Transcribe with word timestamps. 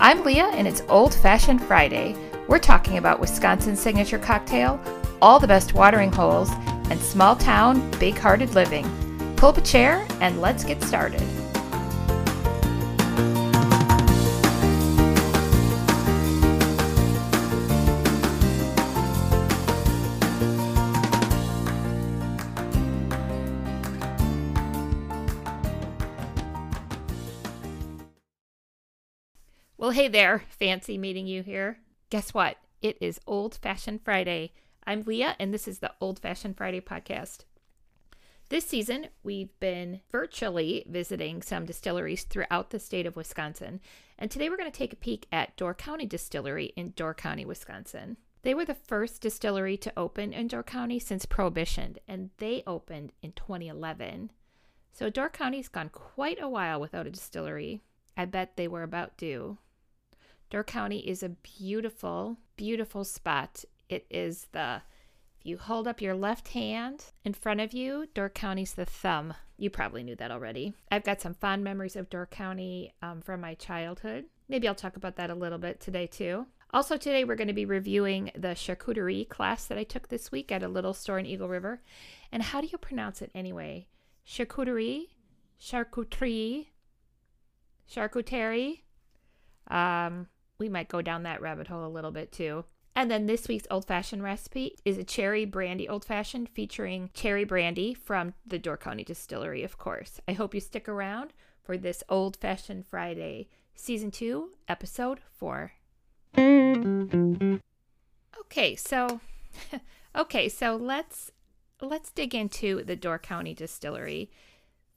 I'm 0.00 0.22
Leah, 0.22 0.46
and 0.52 0.68
it's 0.68 0.84
Old 0.88 1.12
Fashioned 1.12 1.60
Friday. 1.60 2.14
We're 2.46 2.60
talking 2.60 2.98
about 2.98 3.18
Wisconsin's 3.18 3.80
signature 3.80 4.18
cocktail, 4.18 4.80
all 5.20 5.40
the 5.40 5.48
best 5.48 5.74
watering 5.74 6.12
holes, 6.12 6.50
and 6.88 7.00
small 7.00 7.34
town, 7.34 7.90
big 7.98 8.16
hearted 8.16 8.54
living. 8.54 8.86
Pull 9.34 9.48
up 9.48 9.58
a 9.58 9.60
chair 9.60 10.06
and 10.20 10.40
let's 10.40 10.62
get 10.62 10.80
started. 10.84 11.20
Well, 29.88 29.94
hey 29.94 30.08
there, 30.08 30.42
fancy 30.50 30.98
meeting 30.98 31.26
you 31.26 31.42
here. 31.42 31.78
Guess 32.10 32.34
what? 32.34 32.58
It 32.82 32.98
is 33.00 33.22
Old 33.26 33.54
Fashioned 33.54 34.02
Friday. 34.04 34.52
I'm 34.86 35.00
Leah, 35.00 35.34
and 35.38 35.54
this 35.54 35.66
is 35.66 35.78
the 35.78 35.94
Old 35.98 36.18
Fashioned 36.18 36.58
Friday 36.58 36.82
podcast. 36.82 37.46
This 38.50 38.66
season, 38.66 39.06
we've 39.22 39.58
been 39.60 40.02
virtually 40.12 40.84
visiting 40.86 41.40
some 41.40 41.64
distilleries 41.64 42.24
throughout 42.24 42.68
the 42.68 42.78
state 42.78 43.06
of 43.06 43.16
Wisconsin, 43.16 43.80
and 44.18 44.30
today 44.30 44.50
we're 44.50 44.58
going 44.58 44.70
to 44.70 44.78
take 44.78 44.92
a 44.92 44.96
peek 44.96 45.26
at 45.32 45.56
Door 45.56 45.76
County 45.76 46.04
Distillery 46.04 46.66
in 46.76 46.90
Door 46.90 47.14
County, 47.14 47.46
Wisconsin. 47.46 48.18
They 48.42 48.52
were 48.52 48.66
the 48.66 48.74
first 48.74 49.22
distillery 49.22 49.78
to 49.78 49.92
open 49.96 50.34
in 50.34 50.48
Door 50.48 50.64
County 50.64 50.98
since 50.98 51.24
Prohibition, 51.24 51.96
and 52.06 52.28
they 52.36 52.62
opened 52.66 53.14
in 53.22 53.32
2011. 53.32 54.32
So 54.92 55.08
Door 55.08 55.30
County's 55.30 55.68
gone 55.68 55.88
quite 55.88 56.42
a 56.42 56.48
while 56.50 56.78
without 56.78 57.06
a 57.06 57.10
distillery. 57.10 57.80
I 58.18 58.26
bet 58.26 58.58
they 58.58 58.68
were 58.68 58.82
about 58.82 59.16
due. 59.16 59.56
Door 60.50 60.64
County 60.64 61.00
is 61.00 61.22
a 61.22 61.28
beautiful, 61.28 62.38
beautiful 62.56 63.04
spot. 63.04 63.64
It 63.90 64.06
is 64.08 64.46
the, 64.52 64.80
if 65.38 65.44
you 65.44 65.58
hold 65.58 65.86
up 65.86 66.00
your 66.00 66.14
left 66.14 66.48
hand 66.48 67.04
in 67.22 67.34
front 67.34 67.60
of 67.60 67.74
you, 67.74 68.06
Door 68.14 68.30
County's 68.30 68.72
the 68.72 68.86
thumb. 68.86 69.34
You 69.58 69.68
probably 69.68 70.02
knew 70.02 70.16
that 70.16 70.30
already. 70.30 70.72
I've 70.90 71.04
got 71.04 71.20
some 71.20 71.34
fond 71.34 71.64
memories 71.64 71.96
of 71.96 72.08
Door 72.08 72.28
County 72.30 72.94
um, 73.02 73.20
from 73.20 73.42
my 73.42 73.54
childhood. 73.54 74.24
Maybe 74.48 74.66
I'll 74.66 74.74
talk 74.74 74.96
about 74.96 75.16
that 75.16 75.28
a 75.28 75.34
little 75.34 75.58
bit 75.58 75.80
today 75.80 76.06
too. 76.06 76.46
Also, 76.72 76.96
today 76.96 77.24
we're 77.24 77.34
going 77.34 77.48
to 77.48 77.54
be 77.54 77.66
reviewing 77.66 78.30
the 78.34 78.48
charcuterie 78.48 79.28
class 79.28 79.66
that 79.66 79.76
I 79.78 79.84
took 79.84 80.08
this 80.08 80.32
week 80.32 80.50
at 80.50 80.62
a 80.62 80.68
little 80.68 80.94
store 80.94 81.18
in 81.18 81.26
Eagle 81.26 81.48
River. 81.48 81.82
And 82.32 82.42
how 82.42 82.62
do 82.62 82.68
you 82.68 82.78
pronounce 82.78 83.20
it 83.20 83.30
anyway? 83.34 83.86
Charcuterie? 84.26 85.08
Charcuterie? 85.60 86.68
Charcuterie? 87.90 88.80
Um, 89.68 90.28
we 90.58 90.68
might 90.68 90.88
go 90.88 91.00
down 91.00 91.22
that 91.22 91.40
rabbit 91.40 91.68
hole 91.68 91.86
a 91.86 91.88
little 91.88 92.10
bit 92.10 92.32
too. 92.32 92.64
And 92.96 93.10
then 93.10 93.26
this 93.26 93.46
week's 93.46 93.66
old 93.70 93.86
fashioned 93.86 94.24
recipe 94.24 94.74
is 94.84 94.98
a 94.98 95.04
cherry 95.04 95.44
brandy 95.44 95.88
old 95.88 96.04
fashioned 96.04 96.48
featuring 96.48 97.10
cherry 97.14 97.44
brandy 97.44 97.94
from 97.94 98.34
the 98.44 98.58
Door 98.58 98.78
County 98.78 99.04
Distillery, 99.04 99.62
of 99.62 99.78
course. 99.78 100.20
I 100.26 100.32
hope 100.32 100.52
you 100.52 100.60
stick 100.60 100.88
around 100.88 101.32
for 101.62 101.76
this 101.76 102.02
old 102.08 102.36
fashioned 102.36 102.86
Friday, 102.86 103.48
season 103.76 104.10
two, 104.10 104.50
episode 104.68 105.20
four. 105.30 105.74
Okay, 108.40 108.74
so 108.74 109.20
okay, 110.16 110.48
so 110.48 110.74
let's 110.74 111.30
let's 111.80 112.10
dig 112.10 112.34
into 112.34 112.82
the 112.82 112.96
Door 112.96 113.20
County 113.20 113.54
Distillery. 113.54 114.28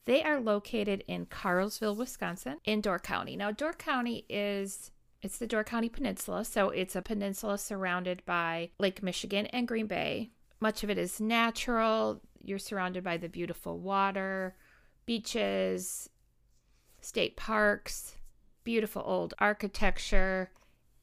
They 0.05 0.23
are 0.23 0.39
located 0.39 1.03
in 1.07 1.27
Carlsville, 1.27 1.95
Wisconsin, 1.95 2.57
in 2.65 2.81
Door 2.81 2.99
County. 2.99 3.35
Now, 3.35 3.51
Door 3.51 3.73
County 3.73 4.25
is 4.27 4.89
it's 5.21 5.37
the 5.37 5.47
Door 5.47 5.65
County 5.65 5.89
Peninsula, 5.89 6.43
so 6.43 6.69
it's 6.69 6.95
a 6.95 7.01
peninsula 7.01 7.57
surrounded 7.57 8.23
by 8.25 8.71
Lake 8.79 9.03
Michigan 9.03 9.45
and 9.47 9.67
Green 9.67 9.87
Bay. 9.87 10.31
Much 10.59 10.83
of 10.83 10.89
it 10.89 10.97
is 10.97 11.19
natural. 11.19 12.21
You're 12.43 12.59
surrounded 12.59 13.03
by 13.03 13.17
the 13.17 13.29
beautiful 13.29 13.79
water, 13.79 14.55
beaches, 15.05 16.09
state 17.01 17.35
parks, 17.35 18.15
beautiful 18.63 19.03
old 19.05 19.33
architecture. 19.39 20.51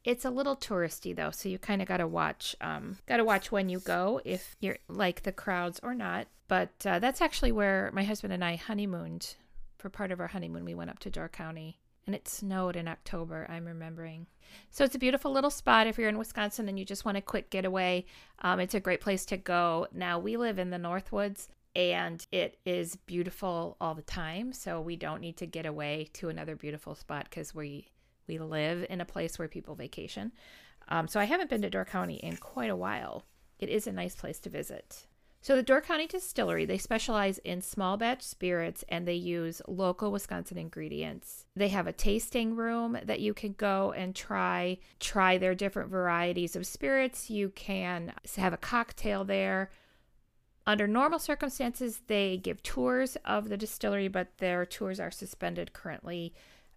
It's 0.05 0.25
a 0.25 0.31
little 0.31 0.57
touristy 0.57 1.15
though, 1.15 1.31
so 1.31 1.49
you 1.49 1.59
kind 1.59 1.83
of 1.83 1.89
got 1.89 1.99
to 1.99 2.07
watch 2.07 2.57
um 2.61 2.99
got 3.07 3.19
to 3.19 3.25
watch 3.25 3.53
when 3.53 3.69
you 3.69 3.78
go 3.81 4.21
if 4.25 4.57
you're 4.61 4.78
like 4.89 5.23
the 5.23 5.33
crowds 5.33 5.78
or 5.83 5.95
not. 5.95 6.27
But 6.49 6.71
uh, 6.87 6.99
that's 6.99 7.21
actually 7.21 7.53
where 7.53 7.91
my 7.93 8.05
husband 8.05 8.33
and 8.33 8.45
I 8.45 8.57
honeymooned. 8.57 9.34
For 9.77 9.91
part 9.91 10.11
of 10.11 10.19
our 10.19 10.28
honeymoon, 10.28 10.65
we 10.65 10.75
went 10.75 10.91
up 10.91 10.99
to 11.01 11.11
Door 11.11 11.28
County 11.28 11.78
and 12.09 12.15
it 12.15 12.27
snowed 12.27 12.75
in 12.75 12.89
October, 12.89 13.47
I'm 13.51 13.67
remembering. 13.67 14.29
So 14.71 14.83
it's 14.83 14.95
a 14.95 14.99
beautiful 14.99 15.31
little 15.31 15.51
spot 15.51 15.87
if 15.87 15.99
you're 15.99 16.09
in 16.09 16.17
Wisconsin 16.17 16.67
and 16.67 16.79
you 16.79 16.87
just 16.87 17.05
want 17.05 17.19
a 17.19 17.21
quick 17.21 17.51
getaway. 17.51 18.07
Um, 18.39 18.61
it's 18.61 18.73
a 18.73 18.81
great 18.81 19.03
place 19.03 19.27
to 19.27 19.37
go. 19.37 19.87
Now, 19.93 20.19
we 20.19 20.39
live 20.39 20.59
in 20.59 20.71
the 20.71 20.79
Northwoods 20.79 21.49
and 21.77 22.27
it 22.33 22.57
is 22.65 22.97
beautiful 22.97 23.77
all 23.79 23.95
the 23.95 24.01
time. 24.01 24.55
So 24.55 24.81
we 24.81 24.97
don't 24.97 25.21
need 25.21 25.37
to 25.37 25.47
get 25.47 25.67
away 25.67 26.09
to 26.15 26.31
another 26.31 26.57
beautiful 26.57 26.95
spot 26.95 27.27
because 27.29 27.55
we, 27.55 27.89
we 28.27 28.39
live 28.39 28.87
in 28.89 29.03
a 29.03 29.05
place 29.05 29.39
where 29.39 29.47
people 29.47 29.75
vacation. 29.75 30.33
Um, 30.89 31.09
so 31.09 31.21
I 31.21 31.25
haven't 31.25 31.51
been 31.51 31.61
to 31.61 31.69
Door 31.69 31.85
County 31.85 32.17
in 32.17 32.39
quite 32.39 32.71
a 32.71 32.77
while. 32.77 33.25
It 33.59 33.69
is 33.69 33.87
a 33.87 33.93
nice 33.93 34.15
place 34.15 34.39
to 34.41 34.49
visit. 34.49 35.08
So, 35.41 35.54
the 35.54 35.62
Door 35.62 35.82
County 35.82 36.06
Distillery, 36.06 36.65
they 36.65 36.78
specialize 36.78 37.38
in 37.38 37.62
small 37.62 37.97
batch 37.97 38.22
spirits 38.22 38.84
and 38.88 39.06
they 39.06 39.15
use 39.15 39.62
local 39.69 40.10
Wisconsin 40.10 40.59
ingredients. 40.59 41.47
They 41.54 41.69
have 41.69 41.87
a 41.87 41.93
tasting 41.93 42.56
room 42.56 42.99
that 43.04 43.21
you 43.21 43.34
can 43.34 43.53
go 43.53 43.93
and 43.93 44.15
try 44.15 44.78
try 44.98 45.38
their 45.38 45.54
different 45.54 45.91
varieties 45.91 46.56
of 46.56 46.66
spirits. 46.66 47.31
You 47.31 47.50
can 47.50 48.12
have 48.37 48.53
a 48.53 48.59
cocktail 48.59 49.25
there. 49.25 49.71
Under 50.66 50.87
normal 50.87 51.19
circumstances, 51.19 52.03
they 52.09 52.37
give 52.37 52.62
tours 52.62 53.16
of 53.25 53.48
the 53.48 53.56
distillery, 53.56 54.09
but 54.09 54.37
their 54.37 54.66
tours 54.66 55.00
are 55.00 55.10
suspended 55.10 55.72
currently 55.72 56.34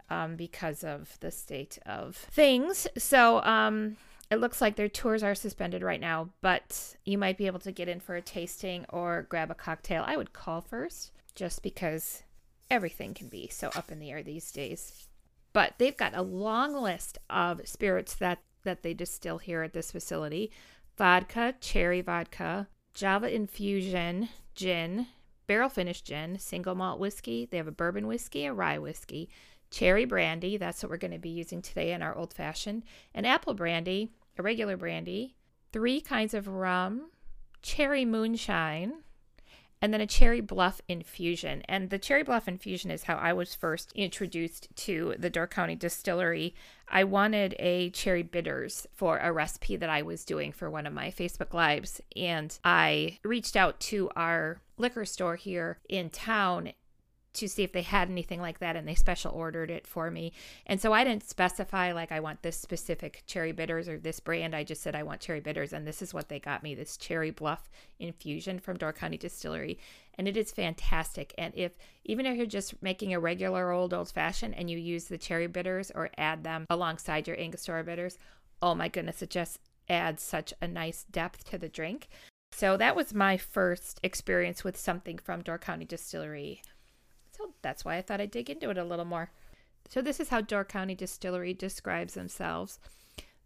um, 0.09 0.35
because 0.35 0.83
of 0.83 1.17
the 1.19 1.31
state 1.31 1.77
of 1.85 2.15
things. 2.15 2.87
So, 2.97 3.41
um, 3.43 3.97
it 4.31 4.39
looks 4.39 4.61
like 4.61 4.77
their 4.77 4.87
tours 4.87 5.23
are 5.23 5.35
suspended 5.35 5.83
right 5.83 5.99
now, 5.99 6.29
but 6.39 6.95
you 7.03 7.17
might 7.17 7.37
be 7.37 7.47
able 7.47 7.59
to 7.59 7.71
get 7.71 7.89
in 7.89 7.99
for 7.99 8.15
a 8.15 8.21
tasting 8.21 8.85
or 8.87 9.27
grab 9.27 9.51
a 9.51 9.55
cocktail. 9.55 10.05
I 10.07 10.15
would 10.15 10.31
call 10.31 10.61
first 10.61 11.11
just 11.35 11.61
because 11.61 12.23
everything 12.69 13.13
can 13.13 13.27
be 13.27 13.49
so 13.49 13.69
up 13.75 13.91
in 13.91 13.99
the 13.99 14.09
air 14.09 14.23
these 14.23 14.49
days. 14.53 15.07
But 15.51 15.73
they've 15.77 15.97
got 15.97 16.15
a 16.15 16.21
long 16.21 16.73
list 16.73 17.17
of 17.29 17.67
spirits 17.67 18.15
that 18.15 18.39
that 18.63 18.83
they 18.83 18.93
distill 18.93 19.39
here 19.39 19.63
at 19.63 19.73
this 19.73 19.91
facility. 19.91 20.51
Vodka, 20.97 21.55
cherry 21.59 21.99
vodka, 21.99 22.67
Java 22.93 23.33
infusion, 23.33 24.29
gin, 24.55 25.07
barrel 25.47 25.67
finished 25.67 26.05
gin, 26.05 26.37
single 26.39 26.75
malt 26.75 26.99
whiskey. 26.99 27.47
They 27.49 27.57
have 27.57 27.67
a 27.67 27.71
bourbon 27.71 28.07
whiskey, 28.07 28.45
a 28.45 28.53
rye 28.53 28.77
whiskey, 28.77 29.29
cherry 29.71 30.05
brandy, 30.05 30.57
that's 30.57 30.83
what 30.83 30.89
we're 30.89 30.97
going 30.97 31.11
to 31.11 31.17
be 31.17 31.29
using 31.29 31.61
today 31.61 31.91
in 31.93 32.01
our 32.01 32.15
old 32.15 32.33
fashioned, 32.33 32.83
and 33.15 33.25
apple 33.25 33.53
brandy, 33.53 34.11
a 34.37 34.43
regular 34.43 34.77
brandy, 34.77 35.35
three 35.71 36.01
kinds 36.01 36.33
of 36.33 36.47
rum, 36.47 37.11
cherry 37.61 38.05
moonshine, 38.05 39.03
and 39.81 39.91
then 39.91 40.01
a 40.01 40.07
cherry 40.07 40.41
bluff 40.41 40.79
infusion. 40.87 41.63
And 41.67 41.89
the 41.89 41.97
cherry 41.97 42.23
bluff 42.23 42.47
infusion 42.47 42.91
is 42.91 43.03
how 43.03 43.15
I 43.15 43.33
was 43.33 43.55
first 43.55 43.91
introduced 43.93 44.67
to 44.75 45.15
the 45.17 45.29
Door 45.29 45.47
County 45.47 45.75
distillery. 45.75 46.53
I 46.87 47.03
wanted 47.03 47.55
a 47.57 47.89
cherry 47.89 48.21
bitters 48.21 48.85
for 48.93 49.17
a 49.17 49.31
recipe 49.31 49.75
that 49.77 49.89
I 49.89 50.03
was 50.03 50.23
doing 50.23 50.51
for 50.51 50.69
one 50.69 50.85
of 50.85 50.93
my 50.93 51.09
Facebook 51.09 51.53
lives. 51.53 51.99
And 52.15 52.57
I 52.63 53.17
reached 53.23 53.55
out 53.55 53.79
to 53.81 54.11
our 54.15 54.61
liquor 54.77 55.05
store 55.05 55.35
here 55.35 55.79
in 55.89 56.09
town 56.09 56.73
to 57.33 57.47
see 57.47 57.63
if 57.63 57.71
they 57.71 57.81
had 57.81 58.09
anything 58.09 58.41
like 58.41 58.59
that 58.59 58.75
and 58.75 58.87
they 58.87 58.95
special 58.95 59.31
ordered 59.31 59.71
it 59.71 59.87
for 59.87 60.11
me. 60.11 60.33
And 60.65 60.81
so 60.81 60.91
I 60.91 61.03
didn't 61.03 61.27
specify 61.27 61.93
like 61.93 62.11
I 62.11 62.19
want 62.19 62.41
this 62.41 62.57
specific 62.57 63.23
cherry 63.25 63.51
bitters 63.51 63.87
or 63.87 63.97
this 63.97 64.19
brand. 64.19 64.55
I 64.55 64.63
just 64.63 64.81
said 64.81 64.95
I 64.95 65.03
want 65.03 65.21
cherry 65.21 65.39
bitters 65.39 65.71
and 65.73 65.87
this 65.87 66.01
is 66.01 66.13
what 66.13 66.29
they 66.29 66.39
got 66.39 66.63
me 66.63 66.75
this 66.75 66.97
cherry 66.97 67.31
bluff 67.31 67.69
infusion 67.99 68.59
from 68.59 68.77
Door 68.77 68.93
County 68.93 69.17
Distillery 69.17 69.79
and 70.15 70.27
it 70.27 70.35
is 70.35 70.51
fantastic. 70.51 71.33
And 71.37 71.53
if 71.55 71.77
even 72.03 72.25
if 72.25 72.35
you're 72.35 72.45
just 72.45 72.81
making 72.83 73.13
a 73.13 73.19
regular 73.19 73.71
old 73.71 73.93
old 73.93 74.09
fashioned 74.09 74.55
and 74.55 74.69
you 74.69 74.77
use 74.77 75.05
the 75.05 75.17
cherry 75.17 75.47
bitters 75.47 75.91
or 75.91 76.09
add 76.17 76.43
them 76.43 76.65
alongside 76.69 77.27
your 77.27 77.39
Angostura 77.39 77.83
bitters, 77.83 78.17
oh 78.61 78.75
my 78.75 78.87
goodness, 78.87 79.21
it 79.21 79.29
just 79.29 79.59
adds 79.89 80.21
such 80.21 80.53
a 80.61 80.67
nice 80.67 81.05
depth 81.05 81.49
to 81.49 81.57
the 81.57 81.69
drink. 81.69 82.09
So 82.51 82.75
that 82.77 82.95
was 82.95 83.13
my 83.13 83.37
first 83.37 83.99
experience 84.03 84.63
with 84.63 84.77
something 84.77 85.17
from 85.17 85.41
Door 85.41 85.59
County 85.59 85.85
Distillery. 85.85 86.61
So 87.41 87.53
that's 87.61 87.83
why 87.83 87.97
I 87.97 88.01
thought 88.01 88.21
I'd 88.21 88.31
dig 88.31 88.49
into 88.49 88.69
it 88.69 88.77
a 88.77 88.83
little 88.83 89.05
more. 89.05 89.31
So, 89.89 90.01
this 90.01 90.19
is 90.19 90.29
how 90.29 90.41
Door 90.41 90.65
County 90.65 90.95
Distillery 90.95 91.53
describes 91.53 92.13
themselves. 92.13 92.79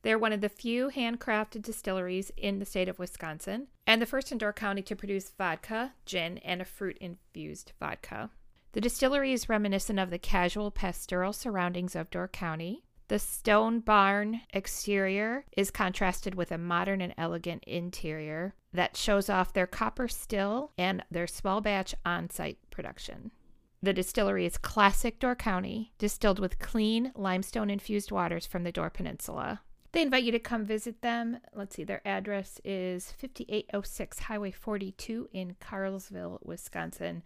They're 0.01 0.19
one 0.19 0.33
of 0.33 0.41
the 0.41 0.49
few 0.49 0.89
handcrafted 0.89 1.63
distilleries 1.63 2.31
in 2.37 2.59
the 2.59 2.65
state 2.65 2.89
of 2.89 2.99
Wisconsin, 2.99 3.67
and 3.87 4.01
the 4.01 4.05
first 4.05 4.31
in 4.31 4.37
Door 4.37 4.53
County 4.53 4.81
to 4.83 4.95
produce 4.95 5.31
vodka, 5.31 5.93
gin, 6.05 6.37
and 6.39 6.61
a 6.61 6.65
fruit 6.65 6.97
infused 6.99 7.71
vodka. 7.79 8.29
The 8.73 8.81
distillery 8.81 9.31
is 9.31 9.49
reminiscent 9.49 9.97
of 9.97 10.09
the 10.09 10.19
casual 10.19 10.69
pastoral 10.69 11.33
surroundings 11.33 11.95
of 11.95 12.11
Door 12.11 12.27
County. 12.27 12.83
The 13.07 13.17
stone 13.17 13.79
barn 13.79 14.41
exterior 14.53 15.45
is 15.55 15.71
contrasted 15.71 16.35
with 16.35 16.51
a 16.51 16.57
modern 16.57 17.01
and 17.01 17.13
elegant 17.17 17.63
interior 17.63 18.55
that 18.73 18.97
shows 18.97 19.29
off 19.29 19.53
their 19.53 19.67
copper 19.67 20.07
still 20.07 20.73
and 20.77 21.03
their 21.09 21.27
small 21.27 21.61
batch 21.61 21.95
on 22.05 22.29
site 22.29 22.57
production. 22.69 23.31
The 23.85 23.93
distillery 23.93 24.45
is 24.47 24.57
classic 24.57 25.19
Door 25.19 25.35
County, 25.35 25.93
distilled 25.99 26.39
with 26.39 26.57
clean 26.57 27.11
limestone 27.13 27.69
infused 27.69 28.11
waters 28.11 28.47
from 28.47 28.63
the 28.63 28.71
Door 28.71 28.89
Peninsula. 28.89 29.61
They 29.91 30.01
invite 30.01 30.23
you 30.23 30.31
to 30.31 30.39
come 30.39 30.65
visit 30.65 31.03
them. 31.03 31.37
Let's 31.53 31.75
see, 31.75 31.83
their 31.83 32.01
address 32.03 32.59
is 32.65 33.11
5806 33.11 34.21
Highway 34.21 34.49
42 34.49 35.29
in 35.31 35.55
Carlsville, 35.61 36.39
Wisconsin. 36.43 37.21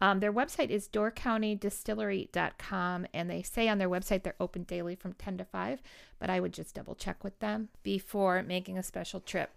Um, 0.00 0.20
their 0.20 0.32
website 0.32 0.70
is 0.70 0.86
doorcountydistillery.com, 0.86 3.06
and 3.12 3.28
they 3.28 3.42
say 3.42 3.68
on 3.68 3.78
their 3.78 3.90
website 3.90 4.22
they're 4.22 4.36
open 4.38 4.62
daily 4.62 4.94
from 4.94 5.14
10 5.14 5.38
to 5.38 5.44
5, 5.44 5.82
but 6.20 6.30
I 6.30 6.38
would 6.38 6.52
just 6.52 6.76
double 6.76 6.94
check 6.94 7.24
with 7.24 7.36
them 7.40 7.70
before 7.82 8.44
making 8.44 8.78
a 8.78 8.84
special 8.84 9.18
trip. 9.18 9.50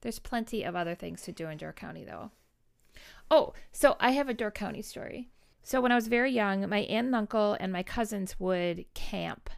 There's 0.00 0.18
plenty 0.18 0.62
of 0.62 0.74
other 0.74 0.94
things 0.94 1.20
to 1.24 1.32
do 1.32 1.48
in 1.48 1.58
Door 1.58 1.74
County, 1.74 2.04
though. 2.04 2.30
Oh, 3.30 3.52
so 3.70 3.96
I 4.00 4.12
have 4.12 4.30
a 4.30 4.34
Door 4.34 4.52
County 4.52 4.80
story. 4.80 5.28
So 5.64 5.80
when 5.80 5.92
I 5.92 5.96
was 5.96 6.08
very 6.08 6.30
young, 6.30 6.68
my 6.68 6.80
aunt 6.80 7.06
and 7.06 7.16
uncle 7.16 7.56
and 7.58 7.72
my 7.72 7.82
cousins 7.82 8.38
would 8.38 8.84
camp 8.92 9.48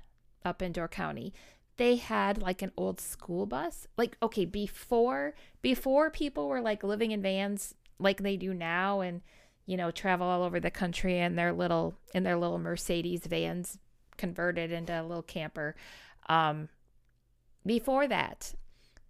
up 0.44 0.62
in 0.62 0.70
Door 0.70 0.88
County. 0.88 1.34
They 1.76 1.96
had 1.96 2.40
like 2.40 2.62
an 2.62 2.72
old 2.76 3.00
school 3.00 3.44
bus. 3.44 3.88
Like 3.98 4.16
okay, 4.22 4.44
before 4.44 5.34
before 5.62 6.10
people 6.10 6.48
were 6.48 6.60
like 6.60 6.84
living 6.84 7.10
in 7.10 7.20
vans 7.20 7.74
like 7.98 8.22
they 8.22 8.36
do 8.36 8.54
now 8.54 9.00
and 9.00 9.20
you 9.66 9.76
know, 9.76 9.90
travel 9.90 10.28
all 10.28 10.44
over 10.44 10.60
the 10.60 10.70
country 10.70 11.18
in 11.18 11.34
their 11.34 11.52
little 11.52 11.98
in 12.14 12.22
their 12.22 12.36
little 12.36 12.58
Mercedes 12.58 13.26
vans 13.26 13.78
converted 14.16 14.70
into 14.70 14.98
a 14.98 15.02
little 15.02 15.24
camper. 15.24 15.74
Um, 16.28 16.68
before 17.66 18.06
that, 18.06 18.54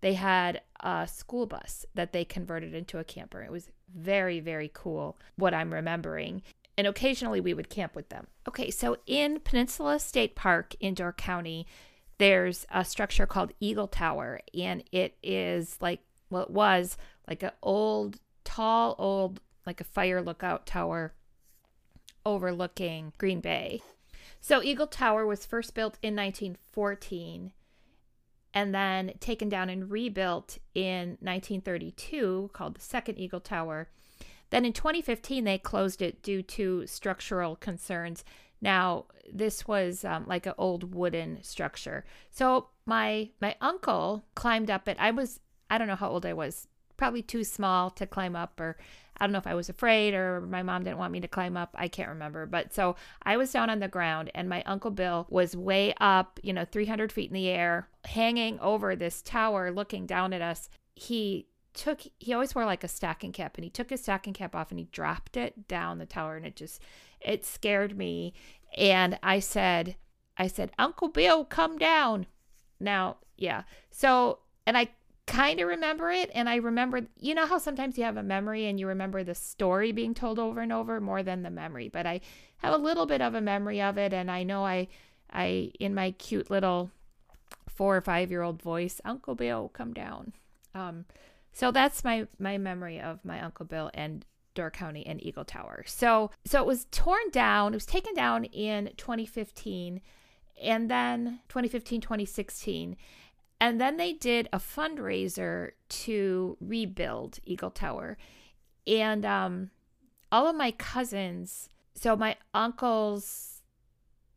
they 0.00 0.14
had 0.14 0.62
a 0.80 1.06
school 1.06 1.46
bus 1.46 1.84
that 1.94 2.12
they 2.12 2.24
converted 2.24 2.74
into 2.74 2.98
a 2.98 3.04
camper. 3.04 3.42
It 3.42 3.52
was 3.52 3.68
very, 3.94 4.40
very 4.40 4.70
cool 4.72 5.18
what 5.36 5.54
I'm 5.54 5.72
remembering 5.72 6.42
and 6.76 6.86
occasionally 6.86 7.40
we 7.40 7.54
would 7.54 7.70
camp 7.70 7.94
with 7.94 8.08
them. 8.08 8.26
Okay, 8.48 8.70
so 8.70 8.96
in 9.06 9.40
Peninsula 9.40 9.98
State 9.98 10.34
Park 10.34 10.74
in 10.80 10.94
Door 10.94 11.14
County, 11.14 11.66
there's 12.18 12.66
a 12.70 12.84
structure 12.84 13.26
called 13.26 13.52
Eagle 13.60 13.88
Tower, 13.88 14.40
and 14.54 14.82
it 14.92 15.16
is 15.22 15.76
like, 15.80 16.00
well, 16.30 16.42
it 16.42 16.50
was 16.50 16.96
like 17.28 17.42
an 17.42 17.52
old, 17.62 18.20
tall, 18.44 18.94
old, 18.98 19.40
like 19.66 19.80
a 19.80 19.84
fire 19.84 20.22
lookout 20.22 20.66
tower 20.66 21.12
overlooking 22.24 23.12
Green 23.18 23.40
Bay. 23.40 23.80
So 24.40 24.62
Eagle 24.62 24.86
Tower 24.86 25.26
was 25.26 25.46
first 25.46 25.74
built 25.74 25.98
in 26.02 26.14
1914 26.14 27.52
and 28.54 28.74
then 28.74 29.12
taken 29.20 29.48
down 29.48 29.68
and 29.68 29.90
rebuilt 29.90 30.58
in 30.74 31.18
1932 31.20 32.50
called 32.52 32.76
the 32.76 32.80
second 32.80 33.18
Eagle 33.18 33.40
Tower 33.40 33.88
then 34.50 34.64
in 34.64 34.72
2015, 34.72 35.44
they 35.44 35.58
closed 35.58 36.02
it 36.02 36.22
due 36.22 36.42
to 36.42 36.86
structural 36.86 37.56
concerns. 37.56 38.24
Now, 38.60 39.06
this 39.32 39.66
was 39.66 40.04
um, 40.04 40.24
like 40.26 40.46
an 40.46 40.54
old 40.56 40.94
wooden 40.94 41.42
structure. 41.42 42.04
So 42.30 42.68
my 42.86 43.30
my 43.40 43.56
uncle 43.60 44.24
climbed 44.34 44.70
up 44.70 44.88
it. 44.88 44.96
I 45.00 45.10
was 45.10 45.40
I 45.68 45.78
don't 45.78 45.88
know 45.88 45.96
how 45.96 46.10
old 46.10 46.24
I 46.24 46.32
was, 46.32 46.68
probably 46.96 47.22
too 47.22 47.44
small 47.44 47.90
to 47.90 48.06
climb 48.06 48.36
up, 48.36 48.60
or 48.60 48.76
I 49.18 49.24
don't 49.24 49.32
know 49.32 49.38
if 49.38 49.46
I 49.46 49.54
was 49.54 49.68
afraid 49.68 50.14
or 50.14 50.40
my 50.40 50.62
mom 50.62 50.84
didn't 50.84 50.98
want 50.98 51.12
me 51.12 51.20
to 51.20 51.28
climb 51.28 51.56
up. 51.56 51.70
I 51.74 51.88
can't 51.88 52.08
remember. 52.08 52.46
But 52.46 52.72
so 52.72 52.96
I 53.22 53.36
was 53.36 53.50
down 53.52 53.70
on 53.70 53.80
the 53.80 53.88
ground, 53.88 54.30
and 54.34 54.48
my 54.48 54.62
uncle 54.64 54.90
Bill 54.90 55.26
was 55.28 55.56
way 55.56 55.94
up, 56.00 56.38
you 56.42 56.52
know, 56.52 56.64
300 56.64 57.12
feet 57.12 57.30
in 57.30 57.34
the 57.34 57.48
air, 57.48 57.88
hanging 58.04 58.60
over 58.60 58.94
this 58.94 59.22
tower, 59.22 59.72
looking 59.72 60.06
down 60.06 60.32
at 60.32 60.42
us. 60.42 60.68
He 60.94 61.46
took 61.76 62.00
he 62.18 62.32
always 62.32 62.54
wore 62.54 62.64
like 62.64 62.84
a 62.84 62.88
stocking 62.88 63.32
cap 63.32 63.56
and 63.56 63.64
he 63.64 63.70
took 63.70 63.90
his 63.90 64.02
stocking 64.02 64.32
cap 64.32 64.54
off 64.54 64.70
and 64.70 64.80
he 64.80 64.88
dropped 64.92 65.36
it 65.36 65.68
down 65.68 65.98
the 65.98 66.06
tower 66.06 66.36
and 66.36 66.46
it 66.46 66.56
just 66.56 66.80
it 67.20 67.44
scared 67.44 67.96
me. 67.96 68.34
And 68.76 69.18
i 69.22 69.38
said 69.38 69.96
i 70.36 70.46
said 70.46 70.72
uncle 70.78 71.08
bill 71.08 71.44
come 71.44 71.78
down. 71.78 72.26
Now 72.80 73.18
yeah. 73.36 73.62
So 73.90 74.40
and 74.66 74.76
i 74.76 74.88
kind 75.26 75.58
of 75.58 75.66
remember 75.66 76.12
it 76.12 76.30
and 76.34 76.48
i 76.48 76.54
remember 76.54 77.00
you 77.18 77.34
know 77.34 77.46
how 77.46 77.58
sometimes 77.58 77.98
you 77.98 78.04
have 78.04 78.16
a 78.16 78.22
memory 78.22 78.66
and 78.66 78.78
you 78.78 78.86
remember 78.86 79.24
the 79.24 79.34
story 79.34 79.90
being 79.90 80.14
told 80.14 80.38
over 80.38 80.60
and 80.60 80.72
over 80.72 81.00
more 81.00 81.20
than 81.24 81.42
the 81.42 81.50
memory 81.50 81.88
but 81.88 82.06
i 82.06 82.20
have 82.58 82.72
a 82.72 82.76
little 82.76 83.06
bit 83.06 83.20
of 83.20 83.34
a 83.34 83.40
memory 83.40 83.82
of 83.82 83.98
it 83.98 84.12
and 84.12 84.30
i 84.30 84.44
know 84.44 84.64
i 84.64 84.86
i 85.32 85.72
in 85.80 85.92
my 85.92 86.12
cute 86.12 86.48
little 86.48 86.92
four 87.76 87.96
or 87.96 88.00
five 88.00 88.30
year 88.30 88.42
old 88.42 88.60
voice 88.60 89.00
uncle 89.04 89.34
bill 89.34 89.70
come 89.72 89.92
down. 89.92 90.32
Um 90.74 91.04
so 91.56 91.70
that's 91.70 92.04
my 92.04 92.26
my 92.38 92.58
memory 92.58 93.00
of 93.00 93.24
my 93.24 93.40
Uncle 93.40 93.64
Bill 93.64 93.90
and 93.94 94.26
Door 94.54 94.72
County 94.72 95.06
and 95.06 95.24
Eagle 95.24 95.46
Tower. 95.46 95.84
So 95.86 96.30
so 96.44 96.60
it 96.60 96.66
was 96.66 96.84
torn 96.90 97.30
down. 97.32 97.72
It 97.72 97.76
was 97.76 97.86
taken 97.86 98.14
down 98.14 98.44
in 98.44 98.90
2015 98.98 100.02
and 100.62 100.90
then 100.90 101.40
2015 101.48 102.02
2016 102.02 102.96
and 103.58 103.80
then 103.80 103.96
they 103.96 104.12
did 104.12 104.50
a 104.52 104.58
fundraiser 104.58 105.70
to 105.88 106.58
rebuild 106.60 107.38
Eagle 107.46 107.70
Tower. 107.70 108.18
And 108.86 109.24
um 109.24 109.70
all 110.30 110.46
of 110.46 110.56
my 110.56 110.72
cousins, 110.72 111.70
so 111.94 112.16
my 112.16 112.36
uncles 112.52 113.62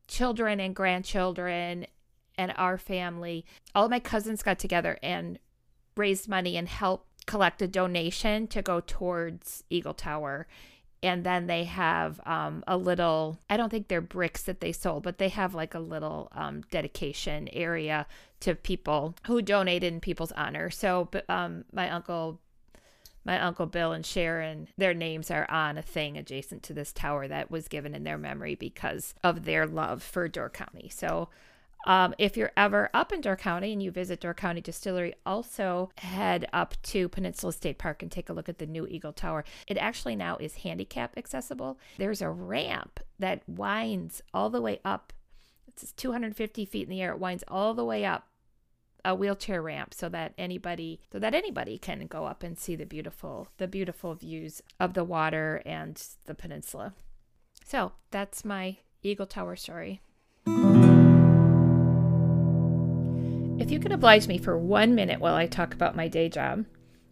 children 0.08 0.62
and 0.62 0.74
grandchildren 0.74 1.86
and 2.38 2.54
our 2.56 2.78
family, 2.78 3.46
all 3.76 3.84
of 3.84 3.92
my 3.92 4.00
cousins 4.00 4.42
got 4.42 4.58
together 4.58 4.98
and 5.04 5.38
raised 5.98 6.30
money 6.30 6.56
and 6.56 6.70
helped 6.70 7.09
collect 7.30 7.62
a 7.62 7.68
donation 7.68 8.48
to 8.48 8.60
go 8.60 8.82
towards 8.82 9.64
Eagle 9.70 9.94
Tower. 9.94 10.48
And 11.04 11.24
then 11.24 11.46
they 11.46 11.66
have 11.66 12.20
um, 12.26 12.64
a 12.66 12.76
little, 12.76 13.40
I 13.48 13.56
don't 13.56 13.70
think 13.70 13.88
they're 13.88 14.02
bricks 14.02 14.42
that 14.44 14.62
they 14.62 14.72
sold, 14.72 15.04
but 15.04 15.20
they 15.20 15.30
have 15.30 15.54
like 15.54 15.76
a 15.76 15.80
little 15.80 16.30
um, 16.32 16.64
dedication 16.72 17.48
area 17.54 18.08
to 18.40 18.56
people 18.56 19.14
who 19.28 19.44
donated 19.44 19.94
in 19.94 20.00
people's 20.00 20.32
honor. 20.32 20.72
So 20.72 21.08
um, 21.30 21.66
my 21.72 21.92
uncle 21.92 22.40
my 23.26 23.40
uncle 23.40 23.68
Bill 23.68 23.92
and 23.92 24.06
Sharon, 24.06 24.70
their 24.78 24.94
names 24.94 25.30
are 25.30 25.46
on 25.52 25.78
a 25.78 25.84
thing 25.84 26.18
adjacent 26.18 26.64
to 26.64 26.74
this 26.74 26.92
tower 26.92 27.28
that 27.28 27.52
was 27.52 27.68
given 27.68 27.94
in 27.94 28.06
their 28.06 28.18
memory 28.18 28.56
because 28.56 29.14
of 29.24 29.44
their 29.44 29.68
love 29.68 30.02
for 30.02 30.28
Door 30.28 30.52
County. 30.52 30.90
So 30.90 31.30
um, 31.86 32.14
if 32.18 32.36
you're 32.36 32.52
ever 32.58 32.90
up 32.94 33.14
in 33.14 33.22
Door 33.22 33.38
County 33.38 33.72
and 33.72 33.82
you 33.82 33.92
visit 33.92 34.20
Door 34.20 34.36
County 34.36 34.62
Distillery, 34.62 35.16
also 35.26 35.92
head 35.98 36.48
up 36.52 36.76
to 36.84 37.08
Peninsula 37.10 37.54
State 37.54 37.78
Park 37.78 38.04
and 38.04 38.12
take 38.12 38.30
a 38.30 38.34
look 38.34 38.50
at 38.50 38.60
the 38.60 38.66
new 38.66 38.86
Eagle 38.88 39.14
Tower. 39.14 39.46
It 39.68 39.78
actually 39.78 40.16
now 40.16 40.38
is 40.38 40.56
handicap 40.56 41.18
accessible. 41.18 41.80
There's 41.98 42.22
a 42.22 42.30
ramp 42.30 43.00
that 43.18 43.48
winds 43.48 44.22
all 44.34 44.50
the 44.50 44.62
way 44.62 44.80
up. 44.84 45.14
It's 45.68 45.92
250 45.94 46.66
feet 46.66 46.84
in 46.84 46.90
the 46.90 47.02
air. 47.02 47.14
It 47.14 47.20
winds 47.20 47.44
all 47.48 47.74
the 47.74 47.86
way 47.86 48.06
up 48.06 48.28
a 49.06 49.16
wheelchair 49.16 49.62
ramp 49.62 49.94
so 49.94 50.10
that 50.10 50.34
anybody 50.38 51.00
so 51.12 51.20
that 51.20 51.34
anybody 51.34 51.78
can 51.78 52.06
go 52.08 52.26
up 52.26 52.44
and 52.44 52.58
see 52.58 52.76
the 52.76 52.86
beautiful 52.86 53.48
the 53.58 53.68
beautiful 53.68 54.14
views 54.14 54.62
of 54.78 54.94
the 54.94 55.06
water 55.06 55.62
and 55.66 56.02
the 56.26 56.36
peninsula. 56.36 56.94
So 57.66 57.94
that's 58.12 58.44
my 58.44 58.78
Eagle 59.02 59.26
Tower 59.26 59.56
story. 59.56 60.02
You 63.80 63.84
could 63.84 63.92
oblige 63.94 64.28
me 64.28 64.38
for 64.38 64.58
one 64.58 64.94
minute 64.94 65.22
while 65.22 65.36
I 65.36 65.48
talk 65.48 65.74
about 65.74 65.96
my 65.96 66.10
day 66.10 66.28
job. 66.28 66.66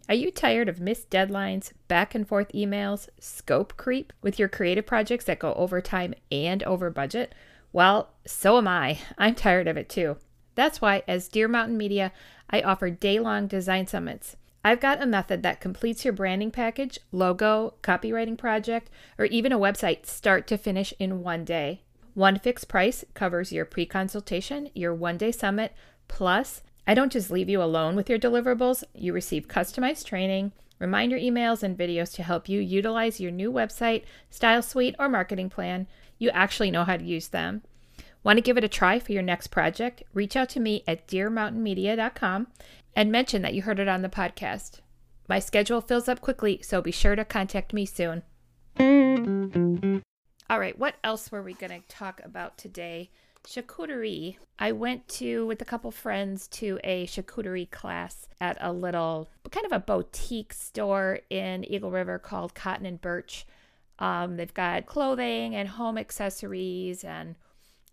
Are 0.09 0.15
you 0.15 0.29
tired 0.29 0.67
of 0.67 0.81
missed 0.81 1.09
deadlines, 1.09 1.71
back 1.87 2.13
and 2.13 2.27
forth 2.27 2.51
emails, 2.51 3.07
scope 3.21 3.77
creep 3.77 4.11
with 4.21 4.37
your 4.37 4.49
creative 4.49 4.85
projects 4.85 5.23
that 5.25 5.39
go 5.39 5.53
over 5.53 5.79
time 5.79 6.13
and 6.29 6.61
over 6.63 6.89
budget? 6.89 7.33
Well, 7.71 8.09
so 8.25 8.57
am 8.57 8.67
I. 8.67 8.99
I'm 9.17 9.33
tired 9.33 9.69
of 9.69 9.77
it 9.77 9.87
too. 9.87 10.17
That's 10.55 10.81
why, 10.81 11.03
as 11.07 11.29
Deer 11.29 11.47
Mountain 11.47 11.77
Media, 11.77 12.11
I 12.49 12.59
offer 12.61 12.89
day 12.89 13.17
long 13.17 13.47
design 13.47 13.87
summits. 13.87 14.35
I've 14.61 14.81
got 14.81 15.01
a 15.01 15.05
method 15.05 15.43
that 15.43 15.61
completes 15.61 16.03
your 16.03 16.13
branding 16.13 16.51
package, 16.51 16.99
logo, 17.13 17.75
copywriting 17.81 18.37
project, 18.37 18.89
or 19.17 19.23
even 19.23 19.53
a 19.53 19.57
website 19.57 20.05
start 20.05 20.47
to 20.47 20.57
finish 20.57 20.93
in 20.99 21.23
one 21.23 21.45
day. 21.45 21.83
One 22.13 22.37
fixed 22.39 22.67
price 22.67 23.05
covers 23.13 23.53
your 23.53 23.63
pre 23.63 23.85
consultation, 23.85 24.69
your 24.73 24.93
one 24.93 25.17
day 25.17 25.31
summit, 25.31 25.71
Plus, 26.07 26.63
I 26.85 26.93
don't 26.93 27.11
just 27.11 27.31
leave 27.31 27.49
you 27.49 27.61
alone 27.61 27.95
with 27.95 28.09
your 28.09 28.19
deliverables, 28.19 28.83
you 28.93 29.13
receive 29.13 29.47
customized 29.47 30.05
training, 30.05 30.53
reminder 30.79 31.17
emails, 31.17 31.63
and 31.63 31.77
videos 31.77 32.13
to 32.15 32.23
help 32.23 32.47
you 32.47 32.61
utilize 32.61 33.19
your 33.19 33.31
new 33.31 33.51
website, 33.51 34.03
style 34.29 34.61
suite, 34.61 34.95
or 34.97 35.09
marketing 35.09 35.49
plan. 35.49 35.87
You 36.17 36.29
actually 36.29 36.71
know 36.71 36.83
how 36.83 36.97
to 36.97 37.03
use 37.03 37.27
them. 37.27 37.63
Want 38.23 38.37
to 38.37 38.41
give 38.41 38.57
it 38.57 38.63
a 38.63 38.69
try 38.69 38.99
for 38.99 39.11
your 39.11 39.21
next 39.21 39.47
project? 39.47 40.03
Reach 40.13 40.35
out 40.35 40.49
to 40.49 40.59
me 40.59 40.83
at 40.87 41.07
deermountainmedia.com 41.07 42.47
and 42.95 43.11
mention 43.11 43.41
that 43.41 43.53
you 43.53 43.61
heard 43.61 43.79
it 43.79 43.87
on 43.87 44.01
the 44.01 44.09
podcast. 44.09 44.79
My 45.27 45.39
schedule 45.39 45.81
fills 45.81 46.07
up 46.07 46.21
quickly, 46.21 46.61
so 46.61 46.81
be 46.81 46.91
sure 46.91 47.15
to 47.15 47.25
contact 47.25 47.73
me 47.73 47.85
soon. 47.85 48.23
All 50.49 50.59
right, 50.59 50.79
what 50.79 50.95
else 51.03 51.31
were 51.31 51.43
we 51.43 51.53
going 51.53 51.81
to 51.81 51.87
talk 51.87 52.21
about 52.23 52.57
today? 52.57 53.11
Charcuterie. 53.47 54.37
I 54.59 54.71
went 54.71 55.07
to 55.09 55.45
with 55.47 55.61
a 55.61 55.65
couple 55.65 55.91
friends 55.91 56.47
to 56.49 56.79
a 56.83 57.07
charcuterie 57.07 57.71
class 57.71 58.27
at 58.41 58.57
a 58.59 58.73
little 58.73 59.29
kind 59.49 59.65
of 59.65 59.71
a 59.71 59.79
boutique 59.79 60.53
store 60.53 61.19
in 61.29 61.63
Eagle 61.71 61.91
River 61.91 62.19
called 62.19 62.53
Cotton 62.53 62.85
and 62.85 63.01
Birch. 63.01 63.45
Um, 63.99 64.37
they've 64.37 64.53
got 64.53 64.85
clothing 64.85 65.55
and 65.55 65.69
home 65.69 65.97
accessories 65.97 67.03
and 67.03 67.35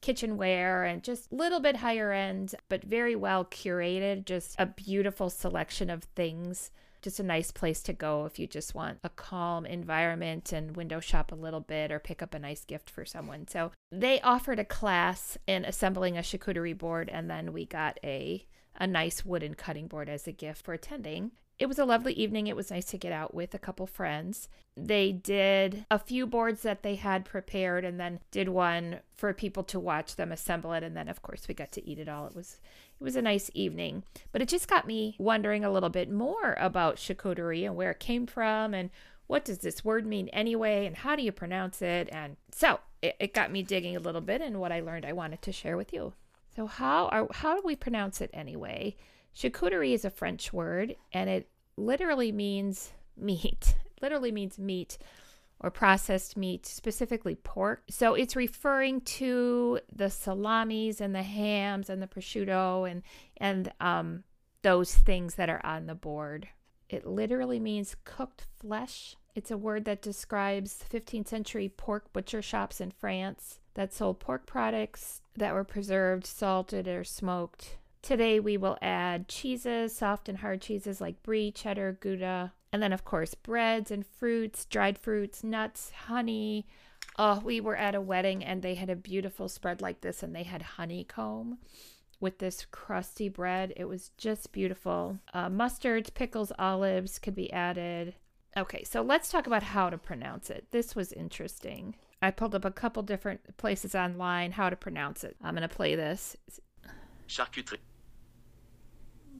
kitchenware 0.00 0.84
and 0.84 1.02
just 1.02 1.32
a 1.32 1.34
little 1.34 1.60
bit 1.60 1.76
higher 1.76 2.12
end, 2.12 2.54
but 2.68 2.84
very 2.84 3.16
well 3.16 3.44
curated. 3.44 4.24
Just 4.26 4.56
a 4.58 4.66
beautiful 4.66 5.30
selection 5.30 5.88
of 5.88 6.04
things. 6.04 6.70
Just 7.04 7.20
a 7.20 7.22
nice 7.22 7.50
place 7.50 7.82
to 7.82 7.92
go 7.92 8.24
if 8.24 8.38
you 8.38 8.46
just 8.46 8.74
want 8.74 8.98
a 9.04 9.10
calm 9.10 9.66
environment 9.66 10.54
and 10.54 10.74
window 10.74 11.00
shop 11.00 11.32
a 11.32 11.34
little 11.34 11.60
bit 11.60 11.92
or 11.92 11.98
pick 11.98 12.22
up 12.22 12.32
a 12.32 12.38
nice 12.38 12.64
gift 12.64 12.88
for 12.88 13.04
someone. 13.04 13.46
So 13.46 13.72
they 13.92 14.22
offered 14.22 14.58
a 14.58 14.64
class 14.64 15.36
in 15.46 15.66
assembling 15.66 16.16
a 16.16 16.22
charcuterie 16.22 16.78
board, 16.78 17.10
and 17.12 17.28
then 17.28 17.52
we 17.52 17.66
got 17.66 18.00
a 18.02 18.46
a 18.76 18.86
nice 18.86 19.22
wooden 19.22 19.52
cutting 19.52 19.86
board 19.86 20.08
as 20.08 20.26
a 20.26 20.32
gift 20.32 20.64
for 20.64 20.72
attending 20.72 21.32
it 21.58 21.66
was 21.66 21.78
a 21.78 21.84
lovely 21.84 22.12
evening. 22.14 22.46
It 22.46 22.56
was 22.56 22.70
nice 22.70 22.86
to 22.86 22.98
get 22.98 23.12
out 23.12 23.32
with 23.32 23.54
a 23.54 23.58
couple 23.58 23.86
friends. 23.86 24.48
They 24.76 25.12
did 25.12 25.86
a 25.88 26.00
few 26.00 26.26
boards 26.26 26.62
that 26.62 26.82
they 26.82 26.96
had 26.96 27.24
prepared 27.24 27.84
and 27.84 27.98
then 28.00 28.20
did 28.32 28.48
one 28.48 29.00
for 29.16 29.32
people 29.32 29.62
to 29.64 29.78
watch 29.78 30.16
them 30.16 30.32
assemble 30.32 30.72
it 30.72 30.82
and 30.82 30.96
then 30.96 31.08
of 31.08 31.22
course 31.22 31.46
we 31.46 31.54
got 31.54 31.70
to 31.72 31.88
eat 31.88 32.00
it 32.00 32.08
all. 32.08 32.26
It 32.26 32.34
was 32.34 32.58
it 33.00 33.04
was 33.04 33.14
a 33.14 33.22
nice 33.22 33.50
evening. 33.54 34.02
But 34.32 34.42
it 34.42 34.48
just 34.48 34.66
got 34.66 34.86
me 34.86 35.14
wondering 35.18 35.64
a 35.64 35.70
little 35.70 35.90
bit 35.90 36.10
more 36.10 36.56
about 36.58 36.96
charcuterie 36.96 37.64
and 37.64 37.76
where 37.76 37.92
it 37.92 38.00
came 38.00 38.26
from 38.26 38.74
and 38.74 38.90
what 39.26 39.44
does 39.44 39.58
this 39.58 39.84
word 39.84 40.06
mean 40.06 40.28
anyway 40.28 40.86
and 40.86 40.96
how 40.96 41.14
do 41.14 41.22
you 41.22 41.32
pronounce 41.32 41.80
it 41.80 42.08
and 42.12 42.36
so 42.50 42.80
it, 43.00 43.16
it 43.20 43.34
got 43.34 43.52
me 43.52 43.62
digging 43.62 43.96
a 43.96 44.00
little 44.00 44.20
bit 44.20 44.42
and 44.42 44.60
what 44.60 44.72
I 44.72 44.80
learned 44.80 45.06
I 45.06 45.12
wanted 45.12 45.40
to 45.42 45.52
share 45.52 45.76
with 45.76 45.92
you. 45.92 46.14
So 46.56 46.66
how 46.66 47.06
are 47.06 47.28
how 47.32 47.54
do 47.54 47.62
we 47.64 47.76
pronounce 47.76 48.20
it 48.20 48.30
anyway? 48.32 48.96
Charcuterie 49.36 49.92
is 49.92 50.04
a 50.04 50.10
French 50.10 50.52
word 50.52 50.96
and 51.12 51.28
it 51.28 51.48
literally 51.76 52.32
means 52.32 52.92
meat. 53.16 53.76
It 53.84 53.92
literally 54.02 54.32
means 54.32 54.58
meat 54.58 54.98
or 55.60 55.70
processed 55.70 56.36
meat, 56.36 56.66
specifically 56.66 57.34
pork. 57.34 57.82
So 57.88 58.14
it's 58.14 58.36
referring 58.36 59.00
to 59.02 59.80
the 59.90 60.10
salamis 60.10 61.00
and 61.00 61.14
the 61.14 61.22
hams 61.22 61.88
and 61.88 62.02
the 62.02 62.06
prosciutto 62.06 62.90
and 62.90 63.02
and 63.36 63.72
um, 63.80 64.24
those 64.62 64.94
things 64.94 65.36
that 65.36 65.48
are 65.48 65.64
on 65.64 65.86
the 65.86 65.94
board. 65.94 66.48
It 66.88 67.06
literally 67.06 67.58
means 67.58 67.96
cooked 68.04 68.46
flesh. 68.60 69.16
It's 69.34 69.50
a 69.50 69.56
word 69.56 69.84
that 69.86 70.02
describes 70.02 70.84
15th 70.90 71.28
century 71.28 71.68
pork 71.68 72.12
butcher 72.12 72.42
shops 72.42 72.80
in 72.80 72.90
France 72.90 73.58
that 73.74 73.92
sold 73.92 74.20
pork 74.20 74.46
products 74.46 75.22
that 75.36 75.54
were 75.54 75.64
preserved, 75.64 76.26
salted, 76.26 76.86
or 76.86 77.02
smoked 77.04 77.78
Today 78.04 78.38
we 78.38 78.58
will 78.58 78.76
add 78.82 79.28
cheeses, 79.28 79.96
soft 79.96 80.28
and 80.28 80.36
hard 80.36 80.60
cheeses 80.60 81.00
like 81.00 81.22
brie, 81.22 81.50
cheddar, 81.50 81.96
Gouda, 82.02 82.52
and 82.70 82.82
then 82.82 82.92
of 82.92 83.02
course 83.02 83.34
breads 83.34 83.90
and 83.90 84.06
fruits, 84.06 84.66
dried 84.66 84.98
fruits, 84.98 85.42
nuts, 85.42 85.90
honey. 86.06 86.66
Oh, 87.18 87.40
we 87.42 87.62
were 87.62 87.76
at 87.76 87.94
a 87.94 88.02
wedding 88.02 88.44
and 88.44 88.60
they 88.60 88.74
had 88.74 88.90
a 88.90 88.94
beautiful 88.94 89.48
spread 89.48 89.80
like 89.80 90.02
this 90.02 90.22
and 90.22 90.36
they 90.36 90.42
had 90.42 90.60
honeycomb 90.60 91.56
with 92.20 92.40
this 92.40 92.66
crusty 92.70 93.30
bread. 93.30 93.72
It 93.74 93.86
was 93.86 94.10
just 94.18 94.52
beautiful. 94.52 95.18
Uh, 95.32 95.48
mustards, 95.48 96.12
pickles, 96.12 96.52
olives 96.58 97.18
could 97.18 97.34
be 97.34 97.50
added. 97.54 98.16
Okay, 98.54 98.84
so 98.84 99.00
let's 99.00 99.30
talk 99.30 99.46
about 99.46 99.62
how 99.62 99.88
to 99.88 99.96
pronounce 99.96 100.50
it. 100.50 100.66
This 100.72 100.94
was 100.94 101.10
interesting. 101.14 101.96
I 102.20 102.32
pulled 102.32 102.54
up 102.54 102.66
a 102.66 102.70
couple 102.70 103.02
different 103.02 103.56
places 103.56 103.94
online 103.94 104.52
how 104.52 104.68
to 104.68 104.76
pronounce 104.76 105.24
it. 105.24 105.36
I'm 105.42 105.54
going 105.54 105.66
to 105.66 105.74
play 105.74 105.94
this. 105.94 106.36
Charcuterie. 107.26 107.78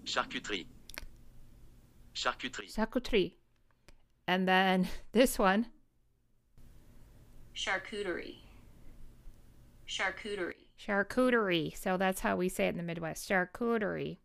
Charcuterie. 0.05 0.67
Charcuterie. 2.15 2.75
Charcuterie. 2.75 3.33
And 4.27 4.49
then 4.49 4.89
this 5.13 5.39
one. 5.39 5.67
Charcuterie. 7.55 8.39
Charcuterie. 9.89 10.55
Charcuterie. 10.79 11.77
So 11.77 11.97
that's 11.97 12.21
how 12.21 12.37
we 12.37 12.49
say 12.49 12.67
it 12.67 12.71
in 12.71 12.77
the 12.77 12.83
Midwest. 12.83 13.29
Charcuterie. 13.29 14.19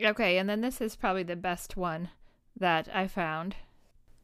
Okay, 0.00 0.38
and 0.38 0.48
then 0.48 0.60
this 0.60 0.80
is 0.80 0.94
probably 0.94 1.22
the 1.22 1.36
best 1.36 1.76
one 1.76 2.10
that 2.56 2.88
I 2.94 3.08
found. 3.08 3.56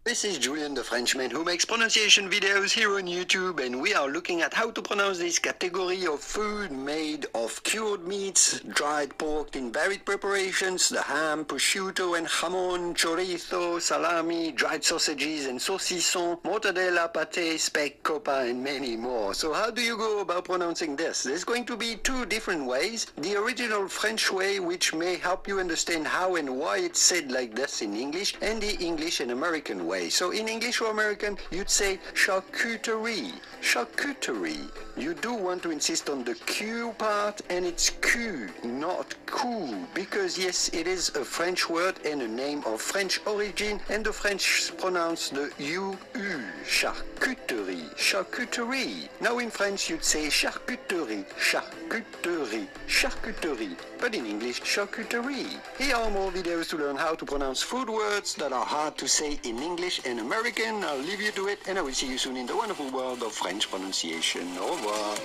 This 0.05 0.23
is 0.23 0.37
Julian 0.37 0.75
the 0.75 0.85
Frenchman 0.85 1.31
who 1.31 1.45
makes 1.45 1.65
pronunciation 1.65 2.29
videos 2.29 2.71
here 2.71 2.97
on 2.97 3.07
YouTube 3.07 3.65
and 3.65 3.81
we 3.81 3.95
are 3.95 4.07
looking 4.07 4.43
at 4.43 4.53
how 4.53 4.71
to 4.71 4.83
pronounce 4.83 5.17
this 5.17 5.39
category 5.39 6.07
of 6.07 6.21
food 6.21 6.71
made 6.71 7.25
of 7.35 7.63
cured 7.63 8.07
meats, 8.07 8.61
dried 8.61 9.17
pork 9.17 9.57
in 9.57 9.73
varied 9.73 10.05
preparations, 10.05 10.91
the 10.91 11.01
ham, 11.01 11.47
prosciutto 11.47 12.19
and 12.19 12.27
jamon, 12.27 12.93
chorizo, 12.93 13.81
salami, 13.81 14.53
dried 14.53 14.85
sausages 14.85 15.47
and 15.47 15.59
saucisson, 15.59 16.39
mortadella, 16.43 17.09
pate, 17.11 17.59
speck, 17.59 18.03
coppa 18.03 18.51
and 18.51 18.63
many 18.63 18.97
more. 18.97 19.33
So 19.33 19.55
how 19.55 19.71
do 19.71 19.81
you 19.81 19.97
go 19.97 20.21
about 20.21 20.45
pronouncing 20.45 20.97
this? 20.97 21.23
There's 21.23 21.45
going 21.45 21.65
to 21.65 21.79
be 21.79 21.97
two 21.97 22.27
different 22.27 22.67
ways. 22.67 23.07
The 23.17 23.37
original 23.37 23.89
French 23.89 24.31
way 24.31 24.61
which 24.61 24.93
may 24.93 25.17
help 25.17 25.49
you 25.49 25.61
understand 25.61 26.07
how 26.07 26.37
and 26.37 26.59
why 26.59 26.81
it's 26.81 27.01
said 27.01 27.33
like 27.33 27.55
this 27.55 27.81
in 27.81 27.97
English 27.97 28.35
and 28.43 28.61
the 28.61 28.77
English 28.85 29.21
and 29.21 29.31
American 29.31 29.87
way 29.87 29.94
way. 29.95 30.11
So 30.11 30.33
in 30.33 30.49
English 30.49 30.81
or 30.81 30.91
American, 30.91 31.39
you'd 31.55 31.71
say 31.71 31.93
charcuterie. 32.15 33.33
Charcuterie. 33.63 34.69
You 34.97 35.15
do 35.15 35.33
want 35.47 35.63
to 35.63 35.71
insist 35.71 36.11
on 36.11 36.25
the 36.25 36.35
Q 36.35 36.95
part, 36.99 37.37
and 37.49 37.65
it's 37.65 37.91
Q, 38.09 38.49
not 38.65 39.15
coup, 39.27 39.87
because 39.95 40.33
yes, 40.37 40.59
it 40.81 40.87
is 40.87 41.03
a 41.23 41.25
French 41.37 41.61
word 41.71 41.95
and 42.05 42.23
a 42.23 42.29
name 42.29 42.61
of 42.67 42.81
French 42.81 43.15
origin, 43.27 43.81
and 43.89 44.05
the 44.05 44.13
French 44.13 44.73
pronounce 44.83 45.23
the 45.31 45.47
U, 45.59 45.97
U, 46.17 46.41
charcuterie, 46.65 47.95
charcuterie. 47.97 49.09
Now 49.21 49.39
in 49.39 49.51
French, 49.51 49.91
you'd 49.91 50.05
say 50.05 50.27
charcuterie, 50.29 51.25
charcuterie, 51.39 52.67
charcuterie, 52.89 53.77
but 54.01 54.15
in 54.15 54.27
English, 54.27 54.63
charcuterie. 54.63 55.61
Here 55.79 55.95
are 55.95 56.11
more 56.11 56.31
videos 56.31 56.69
to 56.71 56.79
learn 56.79 56.97
how 56.97 57.15
to 57.15 57.25
pronounce 57.25 57.63
food 57.63 57.89
words 57.89 58.35
that 58.37 58.53
are 58.53 58.65
hard 58.65 58.97
to 58.99 59.09
say 59.09 59.39
in 59.45 59.59
English 59.59 60.01
and 60.07 60.21
American. 60.21 60.83
I'll 60.85 60.99
leave 60.99 61.21
you 61.21 61.33
to 61.33 61.49
it, 61.49 61.61
and 61.69 61.79
I 61.79 61.83
will 61.83 61.93
see 61.93 62.09
you 62.09 62.19
soon 62.19 62.37
in 62.37 62.47
the 62.47 62.57
wonderful 62.57 62.91
world 62.91 63.23
of 63.23 63.33
French 63.33 63.71
pronunciation. 63.71 64.57
Au 64.59 64.75
revoir. 64.75 65.17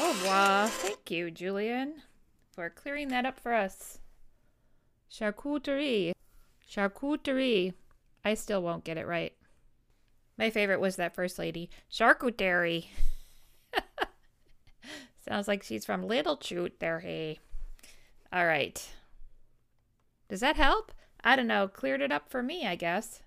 Au 0.00 0.08
revoir. 0.08 0.68
Thank 0.68 1.10
you, 1.10 1.30
Julian, 1.30 2.02
for 2.52 2.68
clearing 2.70 3.08
that 3.08 3.26
up 3.26 3.40
for 3.40 3.54
us. 3.54 3.98
Charcuterie. 5.10 6.12
Charcuterie. 6.70 7.72
I 8.24 8.34
still 8.34 8.62
won't 8.62 8.84
get 8.84 8.98
it 8.98 9.06
right. 9.06 9.32
My 10.38 10.50
favorite 10.50 10.80
was 10.80 10.96
that 10.96 11.14
first 11.14 11.38
lady. 11.38 11.68
Charcuterie. 11.92 12.86
Sounds 15.28 15.48
like 15.48 15.64
she's 15.64 15.84
from 15.84 16.06
Little 16.06 16.38
Chute 16.40 16.78
there, 16.78 17.00
hey. 17.00 17.40
All 18.32 18.46
right. 18.46 18.88
Does 20.28 20.40
that 20.40 20.56
help? 20.56 20.92
I 21.24 21.34
don't 21.34 21.48
know. 21.48 21.66
Cleared 21.66 22.00
it 22.00 22.12
up 22.12 22.30
for 22.30 22.42
me, 22.42 22.66
I 22.66 22.76
guess. 22.76 23.22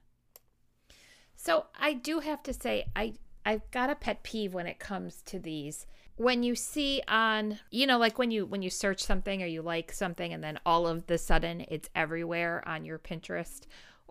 So 1.35 1.65
I 1.79 1.93
do 1.93 2.19
have 2.19 2.41
to 2.43 2.53
say, 2.53 2.85
I 2.95 3.15
I've 3.45 3.69
got 3.71 3.89
a 3.89 3.95
pet 3.95 4.23
peeve 4.23 4.53
when 4.53 4.67
it 4.67 4.79
comes 4.79 5.21
to 5.23 5.39
these. 5.39 5.87
When 6.15 6.43
you 6.43 6.53
see 6.53 7.01
on, 7.07 7.57
you 7.71 7.87
know, 7.87 7.97
like 7.97 8.19
when 8.19 8.29
you 8.29 8.45
when 8.45 8.61
you 8.61 8.69
search 8.69 9.01
something 9.01 9.41
or 9.41 9.47
you 9.47 9.63
like 9.63 9.91
something 9.91 10.31
and 10.31 10.43
then 10.43 10.59
all 10.65 10.87
of 10.87 11.07
the 11.07 11.17
sudden 11.17 11.65
it's 11.67 11.89
everywhere 11.95 12.63
on 12.67 12.85
your 12.85 12.99
Pinterest 12.99 13.61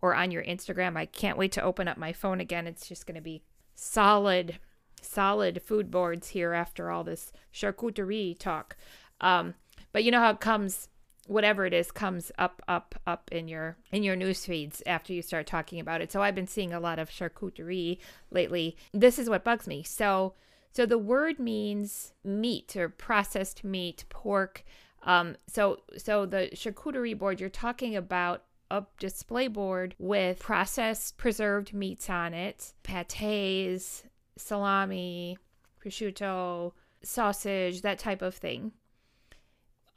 or 0.03 0.15
on 0.15 0.31
your 0.31 0.45
Instagram. 0.45 0.97
I 0.97 1.07
can't 1.07 1.39
wait 1.39 1.53
to 1.53 1.63
open 1.63 1.89
up 1.89 1.97
my 1.97 2.13
phone 2.13 2.41
again. 2.41 2.67
It's 2.67 2.89
just 2.89 3.07
going 3.07 3.17
to 3.17 3.21
be 3.21 3.43
solid 3.75 4.59
solid 5.03 5.63
food 5.63 5.91
boards 5.91 6.29
here 6.29 6.53
after 6.53 6.91
all 6.91 7.05
this 7.05 7.33
charcuterie 7.55 8.39
talk. 8.39 8.77
Um, 9.21 9.55
but 9.93 10.05
you 10.05 10.11
know 10.11 10.21
how 10.21 10.31
it 10.31 10.41
comes 10.41 10.89
whatever 11.27 11.65
it 11.65 11.73
is 11.73 11.93
comes 11.93 12.33
up 12.39 12.61
up 12.67 12.95
up 13.07 13.29
in 13.31 13.47
your 13.47 13.77
in 13.93 14.03
your 14.03 14.17
news 14.17 14.45
feeds 14.45 14.83
after 14.85 15.13
you 15.13 15.23
start 15.23 15.47
talking 15.47 15.79
about 15.79 16.01
it 16.01 16.11
so 16.11 16.21
i've 16.23 16.35
been 16.35 16.47
seeing 16.47 16.73
a 16.73 16.81
lot 16.81 16.99
of 16.99 17.09
charcuterie 17.09 17.99
lately 18.31 18.77
this 18.93 19.17
is 19.17 19.29
what 19.29 19.45
bugs 19.45 19.69
me 19.69 19.83
so 19.83 20.35
so 20.73 20.85
the 20.85 20.99
word 20.99 21.39
means 21.39 22.15
meat 22.25 22.75
or 22.75 22.89
processed 22.89 23.63
meat 23.63 24.05
pork 24.09 24.65
um 25.05 25.37
so 25.47 25.79
so 25.97 26.27
the 26.27 26.49
charcuterie 26.53 27.17
board 27.17 27.39
you're 27.39 27.49
talking 27.49 27.95
about 27.95 28.43
a 28.71 28.85
display 28.99 29.49
board 29.49 29.95
with 29.99 30.39
processed 30.39 31.17
preserved 31.17 31.75
meats 31.75 32.09
on 32.09 32.35
it 32.35 32.73
pates 32.83 34.05
salami 34.37 35.37
prosciutto 35.83 36.73
sausage 37.03 37.83
that 37.83 37.99
type 37.99 38.23
of 38.23 38.35
thing 38.35 38.73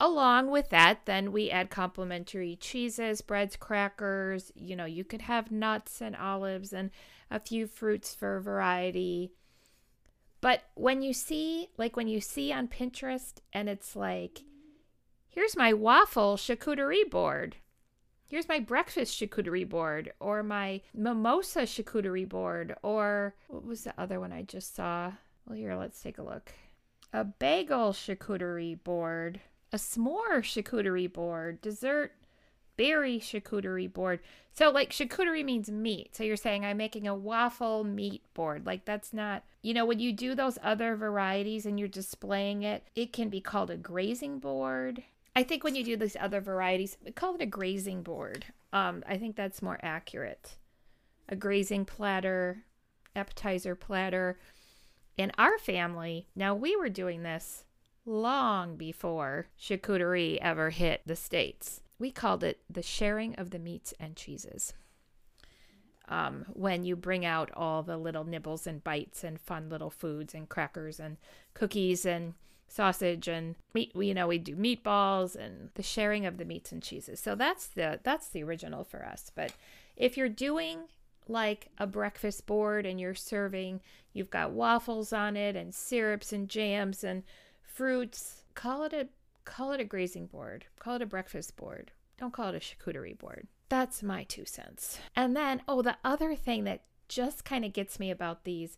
Along 0.03 0.49
with 0.51 0.67
that, 0.69 1.05
then 1.05 1.31
we 1.31 1.49
add 1.49 1.69
complementary 1.69 2.57
cheeses, 2.57 3.21
breads, 3.21 3.55
crackers. 3.55 4.51
You 4.53 4.75
know, 4.75 4.83
you 4.83 5.05
could 5.05 5.21
have 5.21 5.49
nuts 5.49 6.01
and 6.01 6.13
olives 6.13 6.73
and 6.73 6.91
a 7.31 7.39
few 7.39 7.67
fruits 7.67 8.13
for 8.13 8.41
variety. 8.41 9.31
But 10.41 10.63
when 10.75 11.03
you 11.03 11.13
see, 11.13 11.69
like 11.77 11.95
when 11.95 12.09
you 12.09 12.19
see 12.19 12.51
on 12.51 12.67
Pinterest 12.67 13.35
and 13.53 13.69
it's 13.69 13.95
like, 13.95 14.41
here's 15.29 15.55
my 15.55 15.71
waffle 15.71 16.35
charcuterie 16.35 17.09
board. 17.09 17.55
Here's 18.27 18.47
my 18.47 18.59
breakfast 18.59 19.19
charcuterie 19.19 19.67
board 19.67 20.11
or 20.19 20.43
my 20.43 20.81
mimosa 20.93 21.61
charcuterie 21.61 22.27
board 22.27 22.75
or 22.81 23.35
what 23.47 23.65
was 23.65 23.83
the 23.83 23.93
other 23.97 24.19
one 24.19 24.31
I 24.31 24.41
just 24.41 24.75
saw? 24.75 25.11
Well, 25.45 25.57
here, 25.57 25.75
let's 25.75 26.01
take 26.01 26.17
a 26.17 26.23
look. 26.23 26.51
A 27.11 27.23
bagel 27.23 27.93
charcuterie 27.93 28.83
board, 28.83 29.39
a 29.71 29.77
s'more 29.77 30.41
charcuterie 30.41 31.11
board, 31.11 31.61
dessert 31.61 32.13
berry 32.77 33.19
charcuterie 33.19 33.91
board. 33.91 34.19
So, 34.53 34.69
like, 34.69 34.91
charcuterie 34.91 35.45
means 35.45 35.69
meat. 35.69 36.15
So, 36.15 36.23
you're 36.23 36.35
saying 36.35 36.65
I'm 36.65 36.77
making 36.77 37.07
a 37.07 37.15
waffle 37.15 37.83
meat 37.83 38.23
board. 38.33 38.65
Like, 38.65 38.85
that's 38.85 39.13
not, 39.13 39.43
you 39.61 39.73
know, 39.73 39.85
when 39.85 39.99
you 39.99 40.13
do 40.13 40.35
those 40.35 40.57
other 40.63 40.95
varieties 40.95 41.65
and 41.65 41.79
you're 41.79 41.87
displaying 41.87 42.63
it, 42.63 42.83
it 42.95 43.13
can 43.13 43.29
be 43.29 43.41
called 43.41 43.69
a 43.69 43.77
grazing 43.77 44.39
board. 44.39 45.03
I 45.35 45.43
think 45.43 45.63
when 45.63 45.75
you 45.75 45.83
do 45.83 45.97
these 45.97 46.17
other 46.19 46.41
varieties, 46.41 46.97
we 47.03 47.11
call 47.11 47.35
it 47.35 47.41
a 47.41 47.47
grazing 47.47 48.03
board. 48.03 48.45
Um, 48.71 49.03
I 49.07 49.17
think 49.17 49.35
that's 49.35 49.61
more 49.61 49.79
accurate. 49.81 50.57
A 51.27 51.35
grazing 51.35 51.85
platter, 51.85 52.63
appetizer 53.15 53.75
platter. 53.75 54.37
In 55.17 55.31
our 55.37 55.57
family, 55.57 56.27
now 56.35 56.53
we 56.53 56.75
were 56.75 56.89
doing 56.89 57.23
this 57.23 57.65
long 58.05 58.75
before 58.75 59.47
charcuterie 59.59 60.37
ever 60.41 60.69
hit 60.69 61.01
the 61.05 61.15
States. 61.15 61.81
We 61.97 62.11
called 62.11 62.43
it 62.43 62.61
the 62.69 62.81
sharing 62.81 63.35
of 63.35 63.51
the 63.51 63.59
meats 63.59 63.93
and 63.99 64.15
cheeses. 64.15 64.73
Um, 66.09 66.45
when 66.51 66.83
you 66.83 66.95
bring 66.95 67.25
out 67.25 67.49
all 67.53 67.81
the 67.81 67.97
little 67.97 68.25
nibbles 68.25 68.67
and 68.67 68.83
bites 68.83 69.23
and 69.23 69.39
fun 69.39 69.69
little 69.69 69.89
foods 69.89 70.33
and 70.33 70.49
crackers 70.49 70.99
and 70.99 71.17
cookies 71.53 72.05
and 72.05 72.33
sausage 72.67 73.27
and 73.27 73.55
meat 73.73 73.91
you 73.95 74.13
know 74.13 74.27
we 74.27 74.37
do 74.37 74.55
meatballs 74.55 75.35
and 75.35 75.69
the 75.75 75.83
sharing 75.83 76.25
of 76.25 76.37
the 76.37 76.45
meats 76.45 76.71
and 76.71 76.81
cheeses. 76.81 77.19
So 77.19 77.35
that's 77.35 77.67
the 77.67 77.99
that's 78.03 78.29
the 78.29 78.43
original 78.43 78.83
for 78.83 79.05
us. 79.05 79.31
But 79.33 79.53
if 79.95 80.17
you're 80.17 80.29
doing 80.29 80.79
like 81.27 81.69
a 81.77 81.87
breakfast 81.87 82.45
board 82.45 82.85
and 82.85 82.99
you're 82.99 83.15
serving 83.15 83.79
you've 84.11 84.29
got 84.29 84.51
waffles 84.51 85.13
on 85.13 85.37
it 85.37 85.55
and 85.55 85.73
syrups 85.73 86.33
and 86.33 86.49
jams 86.49 87.03
and 87.03 87.23
fruits 87.61 88.43
call 88.55 88.83
it 88.83 88.93
a 88.93 89.07
call 89.45 89.71
it 89.71 89.79
a 89.79 89.85
grazing 89.85 90.25
board 90.25 90.65
call 90.79 90.95
it 90.95 91.01
a 91.01 91.05
breakfast 91.05 91.55
board. 91.55 91.91
Don't 92.17 92.33
call 92.33 92.49
it 92.49 92.55
a 92.55 92.59
charcuterie 92.59 93.17
board. 93.17 93.47
That's 93.69 94.03
my 94.03 94.23
two 94.23 94.45
cents. 94.45 94.99
And 95.15 95.35
then 95.35 95.61
oh 95.67 95.81
the 95.81 95.97
other 96.03 96.35
thing 96.35 96.63
that 96.63 96.83
just 97.07 97.45
kind 97.45 97.63
of 97.63 97.73
gets 97.73 97.99
me 97.99 98.09
about 98.09 98.43
these 98.43 98.77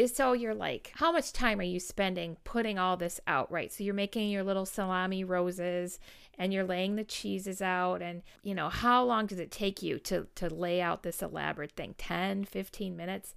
is 0.00 0.16
so 0.16 0.32
you're 0.32 0.54
like, 0.54 0.92
how 0.94 1.12
much 1.12 1.30
time 1.30 1.60
are 1.60 1.62
you 1.62 1.78
spending 1.78 2.38
putting 2.42 2.78
all 2.78 2.96
this 2.96 3.20
out, 3.26 3.52
right? 3.52 3.70
So 3.70 3.84
you're 3.84 3.92
making 3.92 4.30
your 4.30 4.42
little 4.42 4.64
salami 4.64 5.24
roses 5.24 5.98
and 6.38 6.54
you're 6.54 6.64
laying 6.64 6.96
the 6.96 7.04
cheeses 7.04 7.60
out 7.60 8.00
and 8.00 8.22
you 8.42 8.54
know, 8.54 8.70
how 8.70 9.04
long 9.04 9.26
does 9.26 9.38
it 9.38 9.50
take 9.50 9.82
you 9.82 9.98
to 9.98 10.26
to 10.36 10.48
lay 10.48 10.80
out 10.80 11.02
this 11.02 11.20
elaborate 11.20 11.72
thing? 11.72 11.94
10, 11.98 12.46
15 12.46 12.96
minutes? 12.96 13.34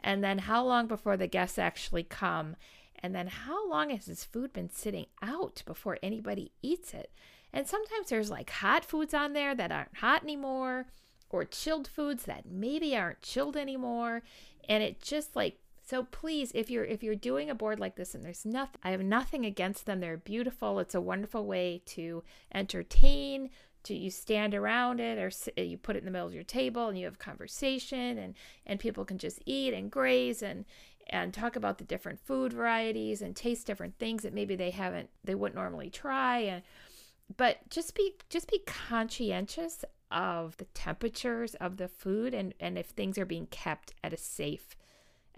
And 0.00 0.24
then 0.24 0.38
how 0.38 0.64
long 0.64 0.88
before 0.88 1.16
the 1.16 1.28
guests 1.28 1.60
actually 1.60 2.02
come? 2.02 2.56
And 3.00 3.14
then 3.14 3.28
how 3.28 3.68
long 3.70 3.90
has 3.90 4.06
this 4.06 4.24
food 4.24 4.52
been 4.52 4.68
sitting 4.68 5.06
out 5.22 5.62
before 5.64 5.96
anybody 6.02 6.50
eats 6.60 6.92
it? 6.92 7.12
And 7.52 7.68
sometimes 7.68 8.08
there's 8.08 8.30
like 8.30 8.50
hot 8.50 8.84
foods 8.84 9.14
on 9.14 9.32
there 9.32 9.54
that 9.54 9.70
aren't 9.70 9.98
hot 9.98 10.24
anymore 10.24 10.86
or 11.28 11.44
chilled 11.44 11.86
foods 11.86 12.24
that 12.24 12.46
maybe 12.50 12.96
aren't 12.96 13.22
chilled 13.22 13.56
anymore 13.56 14.22
and 14.68 14.82
it 14.82 15.00
just 15.00 15.36
like 15.36 15.60
so 15.90 16.04
please, 16.04 16.52
if 16.54 16.70
you're 16.70 16.84
if 16.84 17.02
you're 17.02 17.16
doing 17.16 17.50
a 17.50 17.54
board 17.54 17.80
like 17.80 17.96
this 17.96 18.14
and 18.14 18.24
there's 18.24 18.46
nothing 18.46 18.80
I 18.84 18.92
have 18.92 19.02
nothing 19.02 19.44
against 19.44 19.86
them. 19.86 19.98
They're 19.98 20.16
beautiful. 20.16 20.78
It's 20.78 20.94
a 20.94 21.00
wonderful 21.00 21.44
way 21.44 21.82
to 21.86 22.22
entertain, 22.54 23.50
to 23.82 23.94
you 23.94 24.08
stand 24.08 24.54
around 24.54 25.00
it 25.00 25.18
or 25.18 25.32
you 25.60 25.76
put 25.76 25.96
it 25.96 25.98
in 25.98 26.04
the 26.04 26.12
middle 26.12 26.28
of 26.28 26.32
your 26.32 26.44
table 26.44 26.86
and 26.86 26.96
you 26.96 27.06
have 27.06 27.18
conversation 27.18 28.18
and 28.18 28.34
and 28.66 28.78
people 28.78 29.04
can 29.04 29.18
just 29.18 29.40
eat 29.46 29.74
and 29.74 29.90
graze 29.90 30.42
and 30.42 30.64
and 31.08 31.34
talk 31.34 31.56
about 31.56 31.78
the 31.78 31.84
different 31.84 32.20
food 32.20 32.52
varieties 32.52 33.20
and 33.20 33.34
taste 33.34 33.66
different 33.66 33.98
things 33.98 34.22
that 34.22 34.32
maybe 34.32 34.54
they 34.54 34.70
haven't 34.70 35.10
they 35.24 35.34
wouldn't 35.34 35.56
normally 35.56 35.90
try 35.90 36.38
and 36.38 36.62
but 37.36 37.68
just 37.68 37.96
be 37.96 38.14
just 38.28 38.48
be 38.48 38.62
conscientious 38.64 39.84
of 40.12 40.56
the 40.58 40.66
temperatures 40.66 41.56
of 41.56 41.78
the 41.78 41.88
food 41.88 42.32
and 42.32 42.54
and 42.60 42.78
if 42.78 42.86
things 42.90 43.18
are 43.18 43.26
being 43.26 43.46
kept 43.46 43.92
at 44.04 44.12
a 44.12 44.16
safe 44.16 44.76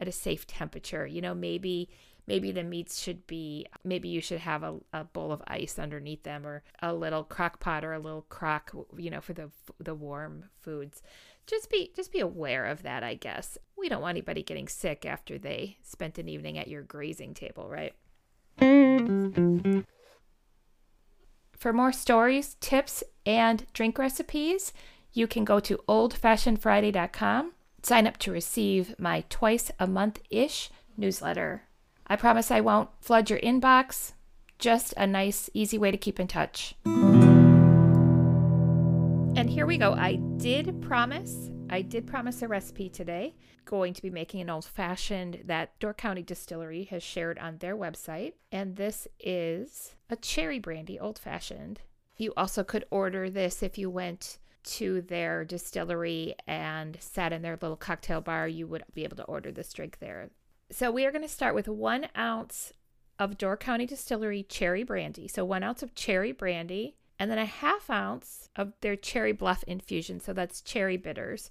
at 0.03 0.09
a 0.09 0.12
safe 0.12 0.47
temperature. 0.47 1.07
You 1.07 1.23
know, 1.23 1.35
maybe 1.35 1.88
maybe 2.27 2.53
the 2.53 2.62
meats 2.62 3.01
should 3.01 3.27
be 3.27 3.67
maybe 3.85 4.09
you 4.09 4.21
should 4.21 4.41
have 4.41 4.62
a, 4.62 4.79
a 4.93 5.05
bowl 5.05 5.33
of 5.33 5.43
ice 5.47 5.79
underneath 5.79 6.23
them 6.25 6.47
or 6.47 6.62
a 6.81 6.93
little 6.93 7.25
crock 7.25 7.59
pot 7.59 7.85
or 7.85 7.93
a 7.93 7.99
little 7.99 8.23
crock 8.29 8.73
you 8.97 9.11
know 9.11 9.21
for 9.21 9.33
the 9.33 9.51
the 9.79 9.95
warm 9.95 10.45
foods. 10.61 11.03
Just 11.47 11.71
be 11.71 11.93
just 11.97 12.12
be 12.12 12.21
aware 12.21 12.67
of 12.67 12.83
that 12.83 13.03
i 13.03 13.15
guess. 13.15 13.57
We 13.79 13.88
don't 13.88 14.03
want 14.03 14.17
anybody 14.17 14.43
getting 14.43 14.69
sick 14.69 15.07
after 15.07 15.38
they 15.38 15.79
spent 15.83 16.19
an 16.19 16.29
evening 16.29 16.59
at 16.59 16.69
your 16.69 16.83
grazing 16.83 17.35
table 17.35 17.69
right? 17.69 17.95
For 21.53 21.73
more 21.73 21.93
stories 21.93 22.57
tips 22.61 23.05
and 23.25 23.67
drink 23.73 23.99
recipes 23.99 24.73
you 25.12 25.27
can 25.27 25.45
go 25.45 25.61
to 25.61 25.79
oldfashionedfriday.com 25.88 27.53
sign 27.83 28.07
up 28.07 28.16
to 28.18 28.33
receive 28.33 28.95
my 28.99 29.25
twice 29.29 29.71
a 29.79 29.87
month 29.87 30.21
ish 30.31 30.71
newsletter. 30.97 31.64
I 32.07 32.16
promise 32.16 32.51
I 32.51 32.61
won't 32.61 32.90
flood 33.01 33.31
your 33.31 33.40
inbox, 33.40 34.12
just 34.59 34.95
a 34.97 35.07
nice, 35.07 35.49
easy 35.55 35.79
way 35.79 35.90
to 35.90 35.97
keep 35.97 36.21
in 36.21 36.29
touch. 36.29 36.75
And 39.35 39.49
here 39.49 39.66
we 39.66 39.79
go. 39.79 39.92
I 39.92 40.16
did 40.37 40.81
promise, 40.83 41.51
I 41.71 41.83
did 41.83 42.07
promise 42.07 42.42
a 42.42 42.49
recipe 42.49 42.88
today. 42.88 43.35
Going 43.64 43.95
to 43.95 44.03
be 44.03 44.11
making 44.11 44.40
an 44.40 44.51
old 44.51 44.64
fashioned 44.64 45.45
that 45.47 45.79
Door 45.81 45.95
County 45.95 46.23
Distillery 46.23 46.85
has 46.85 47.03
shared 47.03 47.38
on 47.38 47.59
their 47.59 47.77
website. 47.77 48.35
And 48.53 48.77
this 48.77 49.09
is 49.18 49.95
a 50.11 50.16
cherry 50.16 50.59
brandy 50.59 51.01
old 51.01 51.18
fashioned. 51.18 51.81
You 52.18 52.35
also 52.37 52.62
could 52.62 52.85
order 52.90 53.31
this 53.31 53.62
if 53.62 53.79
you 53.79 53.88
went 53.88 54.38
to 54.64 55.01
their 55.03 55.44
distillery 55.44 56.35
and 56.46 56.96
sat 57.01 57.33
in 57.33 57.42
their 57.42 57.59
little 57.61 57.77
cocktail 57.77 58.20
bar, 58.20 58.46
you 58.48 58.66
would 58.66 58.85
be 58.94 59.05
able 59.05 59.16
to 59.16 59.25
order 59.25 59.51
this 59.51 59.72
drink 59.72 59.98
there. 59.98 60.31
So 60.70 60.90
we 60.90 61.05
are 61.05 61.12
going 61.12 61.22
to 61.22 61.29
start 61.29 61.55
with 61.55 61.68
one 61.68 62.09
ounce 62.16 62.72
of 63.18 63.38
Door 63.38 63.59
County 63.59 63.87
Distillery 63.87 64.42
cherry 64.42 64.83
brandy. 64.83 65.29
So 65.29 65.44
one 65.44 65.62
ounce 65.62 65.83
of 65.83 65.94
cherry 65.94 66.33
brandy, 66.33 66.96
and 67.18 67.31
then 67.31 67.38
a 67.38 67.44
half 67.44 67.88
ounce 67.90 68.48
of 68.57 68.72
their 68.81 68.96
cherry 68.96 69.33
bluff 69.33 69.62
infusion. 69.64 70.18
So 70.18 70.33
that's 70.33 70.61
cherry 70.61 70.96
bitters. 70.96 71.51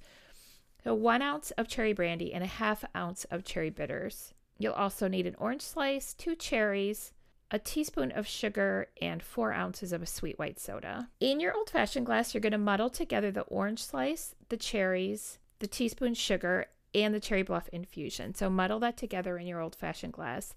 So 0.83 0.93
one 0.93 1.21
ounce 1.21 1.51
of 1.51 1.67
cherry 1.67 1.93
brandy 1.93 2.33
and 2.33 2.43
a 2.43 2.47
half 2.47 2.83
ounce 2.95 3.25
of 3.25 3.43
cherry 3.43 3.69
bitters. 3.69 4.33
You'll 4.57 4.73
also 4.73 5.07
need 5.07 5.27
an 5.27 5.35
orange 5.37 5.61
slice, 5.61 6.13
two 6.13 6.35
cherries, 6.35 7.13
a 7.51 7.59
teaspoon 7.59 8.11
of 8.11 8.25
sugar, 8.25 8.87
and 9.01 9.21
four 9.21 9.51
ounces 9.51 9.91
of 9.91 10.01
a 10.01 10.07
sweet 10.07 10.39
white 10.39 10.59
soda. 10.59 11.09
In 11.19 11.41
your 11.41 11.53
old 11.53 11.69
fashioned 11.69 12.05
glass, 12.05 12.33
you're 12.33 12.41
going 12.41 12.53
to 12.53 12.57
muddle 12.57 12.89
together 12.89 13.29
the 13.29 13.41
orange 13.41 13.83
slice, 13.83 14.33
the 14.47 14.57
cherries, 14.57 15.37
the 15.59 15.67
teaspoon 15.67 16.13
sugar, 16.13 16.67
and 16.95 17.13
the 17.13 17.19
cherry 17.19 17.43
bluff 17.43 17.67
infusion. 17.73 18.33
So 18.33 18.49
muddle 18.49 18.79
that 18.79 18.97
together 18.97 19.37
in 19.37 19.47
your 19.47 19.59
old 19.59 19.75
fashioned 19.75 20.13
glass. 20.13 20.55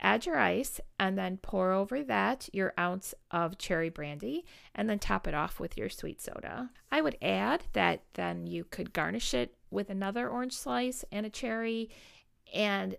Add 0.00 0.26
your 0.26 0.38
ice 0.38 0.80
and 1.00 1.16
then 1.16 1.38
pour 1.38 1.72
over 1.72 2.02
that 2.04 2.50
your 2.52 2.74
ounce 2.78 3.14
of 3.30 3.56
cherry 3.56 3.88
brandy 3.88 4.44
and 4.74 4.90
then 4.90 4.98
top 4.98 5.26
it 5.26 5.32
off 5.32 5.58
with 5.58 5.78
your 5.78 5.88
sweet 5.88 6.20
soda. 6.20 6.70
I 6.92 7.00
would 7.00 7.16
add 7.22 7.64
that 7.72 8.02
then 8.14 8.46
you 8.46 8.64
could 8.64 8.92
garnish 8.92 9.32
it 9.32 9.54
with 9.70 9.88
another 9.88 10.28
orange 10.28 10.52
slice 10.52 11.04
and 11.10 11.24
a 11.24 11.30
cherry 11.30 11.88
and 12.52 12.96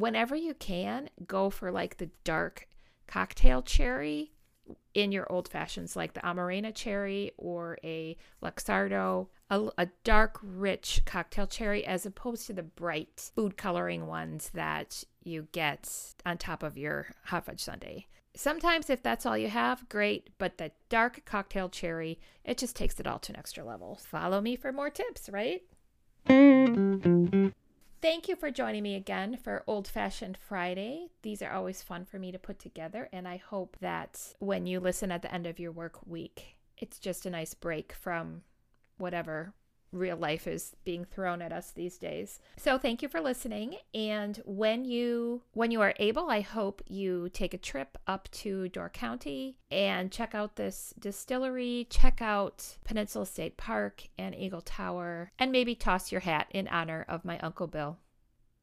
whenever 0.00 0.34
you 0.34 0.54
can, 0.54 1.10
go 1.26 1.50
for 1.50 1.70
like 1.70 1.98
the 1.98 2.10
dark 2.24 2.68
cocktail 3.06 3.62
cherry 3.62 4.32
in 4.94 5.12
your 5.12 5.30
old 5.30 5.48
fashions, 5.48 5.96
like 5.96 6.14
the 6.14 6.20
Amarena 6.20 6.74
cherry 6.74 7.32
or 7.36 7.78
a 7.82 8.16
Luxardo, 8.42 9.28
a, 9.50 9.68
a, 9.78 9.86
dark, 10.04 10.38
rich 10.42 11.02
cocktail 11.06 11.46
cherry, 11.46 11.84
as 11.84 12.06
opposed 12.06 12.46
to 12.46 12.52
the 12.52 12.62
bright 12.62 13.30
food 13.34 13.56
coloring 13.56 14.06
ones 14.06 14.50
that 14.54 15.02
you 15.22 15.48
get 15.52 15.88
on 16.24 16.38
top 16.38 16.62
of 16.62 16.78
your 16.78 17.08
hot 17.24 17.46
fudge 17.46 17.60
sundae. 17.60 18.06
Sometimes, 18.34 18.90
if 18.90 19.02
that's 19.02 19.26
all 19.26 19.36
you 19.36 19.48
have, 19.48 19.88
great, 19.88 20.30
but 20.38 20.58
the 20.58 20.70
dark 20.88 21.24
cocktail 21.24 21.68
cherry, 21.68 22.20
it 22.44 22.58
just 22.58 22.76
takes 22.76 23.00
it 23.00 23.06
all 23.06 23.18
to 23.18 23.32
an 23.32 23.38
extra 23.38 23.64
level. 23.64 23.98
Follow 24.04 24.40
me 24.40 24.54
for 24.54 24.72
more 24.72 24.90
tips, 24.90 25.28
right? 25.28 25.62
Thank 28.02 28.28
you 28.28 28.36
for 28.36 28.50
joining 28.50 28.82
me 28.82 28.94
again 28.94 29.36
for 29.36 29.62
Old 29.66 29.86
Fashioned 29.86 30.38
Friday. 30.38 31.08
These 31.20 31.42
are 31.42 31.52
always 31.52 31.82
fun 31.82 32.06
for 32.06 32.18
me 32.18 32.32
to 32.32 32.38
put 32.38 32.58
together, 32.58 33.10
and 33.12 33.28
I 33.28 33.36
hope 33.36 33.76
that 33.82 34.34
when 34.38 34.64
you 34.64 34.80
listen 34.80 35.12
at 35.12 35.20
the 35.20 35.32
end 35.32 35.46
of 35.46 35.60
your 35.60 35.70
work 35.70 35.98
week, 36.06 36.56
it's 36.78 36.98
just 36.98 37.26
a 37.26 37.30
nice 37.30 37.52
break 37.52 37.92
from 37.92 38.40
whatever 38.96 39.52
real 39.92 40.16
life 40.16 40.46
is 40.46 40.76
being 40.84 41.04
thrown 41.04 41.42
at 41.42 41.52
us 41.52 41.70
these 41.70 41.98
days. 41.98 42.40
So 42.56 42.78
thank 42.78 43.02
you 43.02 43.08
for 43.08 43.20
listening 43.20 43.76
and 43.94 44.40
when 44.44 44.84
you 44.84 45.42
when 45.52 45.70
you 45.70 45.80
are 45.80 45.94
able, 45.98 46.30
I 46.30 46.40
hope 46.40 46.82
you 46.86 47.28
take 47.32 47.54
a 47.54 47.58
trip 47.58 47.98
up 48.06 48.28
to 48.32 48.68
Door 48.68 48.90
County 48.90 49.58
and 49.70 50.12
check 50.12 50.34
out 50.34 50.56
this 50.56 50.94
distillery, 50.98 51.86
check 51.90 52.20
out 52.22 52.76
Peninsula 52.84 53.26
State 53.26 53.56
Park 53.56 54.08
and 54.18 54.34
Eagle 54.34 54.62
Tower 54.62 55.32
and 55.38 55.52
maybe 55.52 55.74
toss 55.74 56.12
your 56.12 56.20
hat 56.20 56.46
in 56.50 56.68
honor 56.68 57.04
of 57.08 57.24
my 57.24 57.38
uncle 57.40 57.66
Bill. 57.66 57.98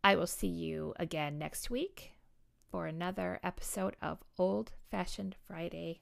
I 0.04 0.16
will 0.16 0.28
see 0.28 0.48
you 0.48 0.94
again 0.98 1.38
next 1.38 1.70
week 1.70 2.14
for 2.72 2.86
another 2.86 3.40
episode 3.44 3.96
of 4.02 4.20
Old 4.38 4.72
Fashioned 4.90 5.36
Friday. 5.48 6.02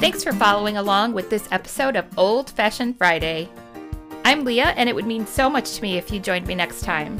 Thanks 0.00 0.24
for 0.24 0.32
following 0.32 0.78
along 0.78 1.12
with 1.12 1.28
this 1.28 1.46
episode 1.50 1.94
of 1.94 2.06
Old 2.16 2.48
Fashioned 2.48 2.96
Friday. 2.96 3.50
I'm 4.24 4.46
Leah, 4.46 4.72
and 4.78 4.88
it 4.88 4.94
would 4.94 5.04
mean 5.04 5.26
so 5.26 5.50
much 5.50 5.74
to 5.74 5.82
me 5.82 5.98
if 5.98 6.10
you 6.10 6.18
joined 6.18 6.46
me 6.46 6.54
next 6.54 6.80
time. 6.80 7.18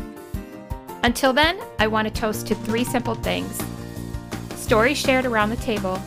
Until 1.02 1.34
then, 1.34 1.60
I 1.78 1.88
want 1.88 2.08
to 2.08 2.14
toast 2.14 2.46
to 2.46 2.54
three 2.54 2.84
simple 2.84 3.14
things 3.16 3.62
stories 4.54 4.96
shared 4.96 5.26
around 5.26 5.50
the 5.50 5.56
table, 5.56 6.00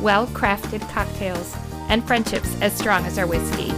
well 0.00 0.28
crafted 0.28 0.88
cocktails, 0.92 1.56
and 1.88 2.06
friendships 2.06 2.54
as 2.60 2.72
strong 2.72 3.04
as 3.04 3.18
our 3.18 3.26
whiskey. 3.26 3.71